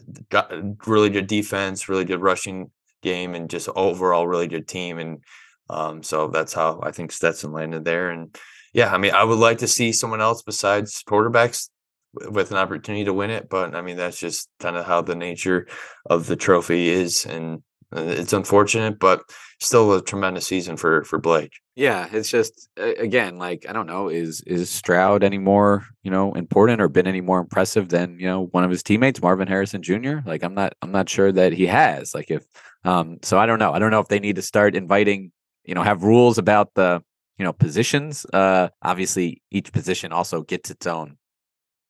really 0.86 1.10
good 1.10 1.26
defense, 1.26 1.88
really 1.88 2.04
good 2.04 2.22
rushing 2.22 2.70
game, 3.02 3.34
and 3.34 3.50
just 3.50 3.68
overall 3.74 4.26
really 4.26 4.48
good 4.48 4.66
team. 4.66 4.98
And 4.98 5.24
um, 5.70 6.02
so 6.02 6.28
that's 6.28 6.52
how 6.52 6.80
I 6.82 6.90
think 6.90 7.12
Stetson 7.12 7.52
landed 7.52 7.84
there. 7.84 8.10
And 8.10 8.36
yeah, 8.74 8.92
I 8.92 8.98
mean, 8.98 9.12
I 9.12 9.22
would 9.22 9.38
like 9.38 9.58
to 9.58 9.68
see 9.68 9.92
someone 9.92 10.20
else 10.20 10.42
besides 10.42 11.02
quarterbacks 11.08 11.70
with 12.12 12.50
an 12.50 12.56
opportunity 12.56 13.04
to 13.04 13.12
win 13.12 13.30
it, 13.30 13.48
but 13.48 13.74
I 13.74 13.82
mean, 13.82 13.96
that's 13.96 14.18
just 14.18 14.48
kind 14.58 14.76
of 14.76 14.84
how 14.84 15.00
the 15.00 15.14
nature 15.14 15.68
of 16.06 16.26
the 16.26 16.36
trophy 16.36 16.88
is, 16.88 17.24
and 17.24 17.62
uh, 17.96 18.02
it's 18.02 18.32
unfortunate, 18.32 18.98
but 18.98 19.22
still 19.60 19.94
a 19.94 20.02
tremendous 20.02 20.46
season 20.46 20.76
for 20.76 21.04
for 21.04 21.18
Blake. 21.20 21.52
Yeah, 21.76 22.08
it's 22.12 22.28
just 22.28 22.68
again, 22.76 23.38
like 23.38 23.64
I 23.68 23.72
don't 23.72 23.86
know, 23.86 24.08
is 24.08 24.42
is 24.42 24.70
Stroud 24.70 25.22
any 25.22 25.38
more 25.38 25.86
you 26.02 26.10
know 26.10 26.32
important 26.32 26.80
or 26.80 26.88
been 26.88 27.06
any 27.06 27.20
more 27.20 27.40
impressive 27.40 27.88
than 27.88 28.18
you 28.18 28.26
know 28.26 28.46
one 28.46 28.64
of 28.64 28.70
his 28.70 28.82
teammates, 28.82 29.22
Marvin 29.22 29.48
Harrison 29.48 29.82
Jr. 29.82 30.18
Like 30.26 30.42
I'm 30.42 30.54
not 30.54 30.74
I'm 30.82 30.92
not 30.92 31.08
sure 31.08 31.30
that 31.30 31.52
he 31.52 31.66
has. 31.66 32.12
Like 32.12 32.30
if 32.30 32.44
um, 32.84 33.18
so 33.22 33.38
I 33.38 33.46
don't 33.46 33.60
know. 33.60 33.72
I 33.72 33.78
don't 33.78 33.92
know 33.92 34.00
if 34.00 34.08
they 34.08 34.20
need 34.20 34.36
to 34.36 34.42
start 34.42 34.74
inviting 34.74 35.30
you 35.64 35.74
know 35.74 35.82
have 35.82 36.02
rules 36.02 36.38
about 36.38 36.74
the 36.74 37.02
you 37.38 37.44
know 37.44 37.52
positions. 37.52 38.26
Uh, 38.32 38.68
obviously, 38.82 39.42
each 39.50 39.72
position 39.72 40.12
also 40.12 40.42
gets 40.42 40.70
its 40.70 40.86
own 40.86 41.16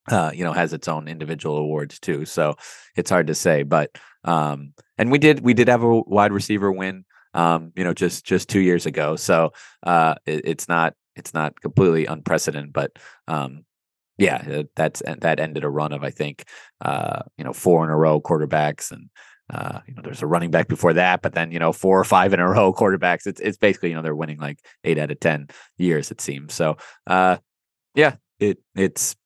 uh, 0.09 0.31
you 0.35 0.45
know, 0.45 0.53
has 0.53 0.73
its 0.73 0.89
own 0.89 1.09
individual 1.09 1.57
awards 1.57 1.99
too. 1.99 2.25
So 2.25 2.57
it's 2.97 3.11
hard 3.11 3.27
to 3.29 3.35
say, 3.35 3.63
but 3.63 3.97
um, 4.25 4.75
and 4.99 5.11
we 5.11 5.19
did 5.19 5.41
we 5.41 5.55
did 5.55 5.69
have 5.69 5.83
a 5.83 6.01
wide 6.01 6.33
receiver 6.33 6.71
win, 6.71 7.05
um, 7.33 7.73
you 7.75 7.85
know, 7.85 7.95
just 7.95 8.25
just 8.25 8.49
two 8.49 8.61
years 8.61 8.87
ago. 8.87 9.17
So 9.17 9.53
uh, 9.83 10.17
it, 10.27 10.43
it's 10.45 10.69
not 10.69 10.95
it's 11.17 11.33
not 11.33 11.61
completely 11.61 12.07
unprecedented, 12.07 12.73
but 12.73 12.93
um, 13.29 13.65
yeah, 14.19 14.63
that's 14.77 15.03
that 15.07 15.41
ended 15.41 15.65
a 15.65 15.71
run 15.71 15.93
of 15.93 16.05
I 16.05 16.11
think 16.11 16.45
uh, 16.83 17.23
you 17.39 17.45
know 17.45 17.53
four 17.53 17.85
in 17.85 17.91
a 17.91 17.97
row 17.97 18.21
quarterbacks 18.21 18.91
and. 18.91 19.11
Uh, 19.51 19.81
you 19.87 19.95
know, 19.95 20.03
there's 20.03 20.23
a 20.23 20.27
running 20.27 20.51
back 20.51 20.69
before 20.69 20.95
that, 20.95 21.21
but 21.23 21.35
then 21.35 21.53
you 21.53 21.59
know, 21.59 21.73
four 21.73 21.99
or 21.99 22.05
five 22.05 22.33
in 22.33 22.41
a 22.41 22.49
row 22.51 22.73
quarterbacks. 22.73 23.27
It's 23.27 23.41
it's 23.41 23.59
basically 23.59 23.91
you 23.91 23.95
know 23.95 24.03
they're 24.03 24.17
winning 24.17 24.39
like 24.39 24.59
eight 24.85 24.99
out 24.99 25.11
of 25.11 25.21
ten 25.21 25.49
years 25.77 26.11
it 26.11 26.21
seems. 26.21 26.55
So, 26.55 26.77
uh, 27.07 27.37
yeah, 27.95 28.17
it 28.39 28.59
it's 28.75 29.17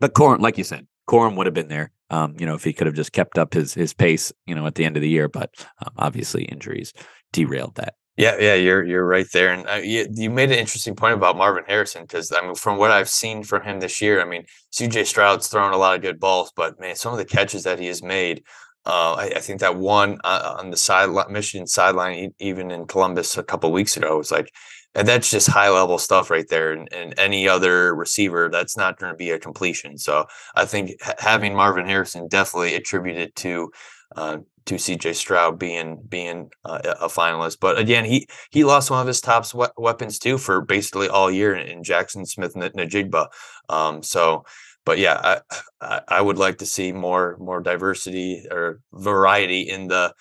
but 0.00 0.14
Corum, 0.14 0.40
like 0.40 0.58
you 0.58 0.64
said, 0.64 0.86
Corum 1.08 1.36
would 1.36 1.46
have 1.46 1.54
been 1.54 1.68
there. 1.68 1.92
Um, 2.10 2.34
you 2.38 2.44
know, 2.44 2.54
if 2.54 2.64
he 2.64 2.72
could 2.72 2.86
have 2.86 2.96
just 2.96 3.12
kept 3.12 3.38
up 3.38 3.54
his 3.54 3.72
his 3.72 3.94
pace, 3.94 4.32
you 4.46 4.54
know, 4.54 4.66
at 4.66 4.74
the 4.74 4.84
end 4.84 4.96
of 4.96 5.02
the 5.02 5.08
year. 5.08 5.28
But 5.28 5.50
um, 5.84 5.94
obviously, 5.96 6.44
injuries 6.44 6.92
derailed 7.32 7.76
that. 7.76 7.94
Yeah, 8.16 8.36
yeah, 8.38 8.54
you're 8.54 8.84
you're 8.84 9.06
right 9.06 9.26
there, 9.32 9.52
and 9.52 9.66
uh, 9.66 9.74
you, 9.74 10.06
you 10.12 10.28
made 10.28 10.50
an 10.50 10.58
interesting 10.58 10.94
point 10.94 11.14
about 11.14 11.36
Marvin 11.36 11.64
Harrison 11.66 12.02
because 12.02 12.30
I 12.30 12.42
mean, 12.42 12.54
from 12.54 12.76
what 12.76 12.90
I've 12.90 13.08
seen 13.08 13.42
from 13.42 13.62
him 13.62 13.80
this 13.80 14.02
year, 14.02 14.20
I 14.20 14.26
mean, 14.26 14.44
C.J. 14.70 15.04
Stroud's 15.04 15.48
thrown 15.48 15.72
a 15.72 15.78
lot 15.78 15.96
of 15.96 16.02
good 16.02 16.20
balls, 16.20 16.52
but 16.54 16.78
man, 16.78 16.94
some 16.94 17.12
of 17.12 17.18
the 17.18 17.24
catches 17.24 17.62
that 17.62 17.78
he 17.78 17.86
has 17.86 18.02
made, 18.02 18.42
uh, 18.84 19.14
I, 19.14 19.32
I, 19.36 19.38
think 19.40 19.60
that 19.60 19.76
one 19.76 20.18
uh, 20.24 20.56
on 20.58 20.70
the 20.70 20.76
side 20.76 21.08
Michigan 21.30 21.66
sideline, 21.66 22.32
even 22.40 22.70
in 22.70 22.86
Columbus 22.86 23.36
a 23.36 23.42
couple 23.44 23.70
weeks 23.70 23.96
ago, 23.96 24.18
was 24.18 24.32
like 24.32 24.52
and 24.94 25.08
that's 25.08 25.30
just 25.30 25.48
high 25.48 25.70
level 25.70 25.98
stuff 25.98 26.30
right 26.30 26.46
there. 26.48 26.72
And, 26.72 26.92
and 26.92 27.14
any 27.18 27.48
other 27.48 27.94
receiver, 27.94 28.50
that's 28.50 28.76
not 28.76 28.98
going 28.98 29.12
to 29.12 29.16
be 29.16 29.30
a 29.30 29.38
completion. 29.38 29.96
So 29.98 30.26
I 30.54 30.66
think 30.66 30.92
having 31.18 31.54
Marvin 31.54 31.86
Harrison 31.86 32.28
definitely 32.28 32.74
attributed 32.74 33.34
to 33.36 33.70
uh, 34.16 34.38
to 34.66 34.74
CJ 34.76 35.14
Stroud 35.14 35.58
being 35.58 36.02
being 36.08 36.50
uh, 36.64 36.80
a 37.00 37.08
finalist. 37.08 37.58
But 37.60 37.78
again, 37.78 38.04
he 38.04 38.26
he 38.50 38.64
lost 38.64 38.90
one 38.90 39.00
of 39.00 39.06
his 39.06 39.20
top 39.20 39.52
we- 39.54 39.66
weapons 39.76 40.18
too 40.18 40.38
for 40.38 40.60
basically 40.60 41.08
all 41.08 41.30
year 41.30 41.54
in 41.54 41.82
Jackson 41.82 42.26
Smith-Njigba. 42.26 43.28
Um, 43.70 44.02
so, 44.02 44.44
but 44.84 44.98
yeah, 44.98 45.40
I, 45.80 46.00
I 46.08 46.20
would 46.20 46.38
like 46.38 46.58
to 46.58 46.66
see 46.66 46.92
more 46.92 47.36
more 47.38 47.60
diversity 47.60 48.44
or 48.50 48.80
variety 48.92 49.62
in 49.62 49.88
the 49.88 50.14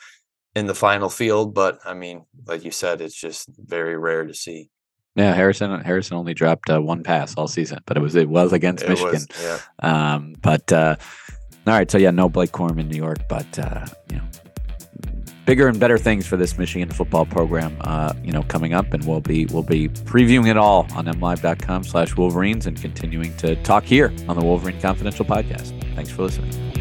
in 0.55 0.67
the 0.67 0.75
final 0.75 1.09
field. 1.09 1.53
But 1.53 1.79
I 1.85 1.93
mean, 1.93 2.25
like 2.45 2.63
you 2.63 2.71
said, 2.71 3.01
it's 3.01 3.19
just 3.19 3.49
very 3.57 3.97
rare 3.97 4.25
to 4.25 4.33
see. 4.33 4.69
Yeah, 5.15 5.33
Harrison 5.33 5.81
Harrison 5.81 6.17
only 6.17 6.33
dropped 6.33 6.69
uh, 6.69 6.81
one 6.81 7.03
pass 7.03 7.35
all 7.35 7.47
season, 7.47 7.79
but 7.85 7.97
it 7.97 7.99
was 7.99 8.15
it 8.15 8.29
was 8.29 8.53
against 8.53 8.83
it 8.83 8.89
Michigan. 8.89 9.25
Was, 9.29 9.43
yeah. 9.43 9.59
Um, 10.13 10.35
but 10.41 10.71
uh, 10.71 10.95
All 11.67 11.73
right, 11.73 11.91
so 11.91 11.99
yeah, 11.99 12.09
no 12.09 12.27
Blake 12.27 12.51
Corum 12.51 12.79
in 12.79 12.87
New 12.87 12.97
York, 12.97 13.19
but 13.29 13.59
uh, 13.59 13.85
you 14.09 14.17
know, 14.17 14.23
bigger 15.51 15.67
and 15.67 15.81
better 15.81 15.97
things 15.97 16.25
for 16.25 16.37
this 16.37 16.57
Michigan 16.57 16.87
football 16.87 17.25
program, 17.25 17.75
uh, 17.81 18.13
you 18.23 18.31
know, 18.31 18.41
coming 18.43 18.73
up, 18.73 18.93
and 18.93 19.05
we'll 19.05 19.19
be 19.19 19.45
we'll 19.47 19.61
be 19.61 19.89
previewing 19.89 20.49
it 20.49 20.55
all 20.55 20.87
on 20.95 21.07
mlive.com/slash 21.07 22.15
Wolverines 22.15 22.67
and 22.67 22.81
continuing 22.81 23.35
to 23.35 23.57
talk 23.63 23.83
here 23.83 24.13
on 24.29 24.39
the 24.39 24.45
Wolverine 24.45 24.79
Confidential 24.79 25.25
podcast. 25.25 25.77
Thanks 25.93 26.09
for 26.09 26.21
listening. 26.21 26.80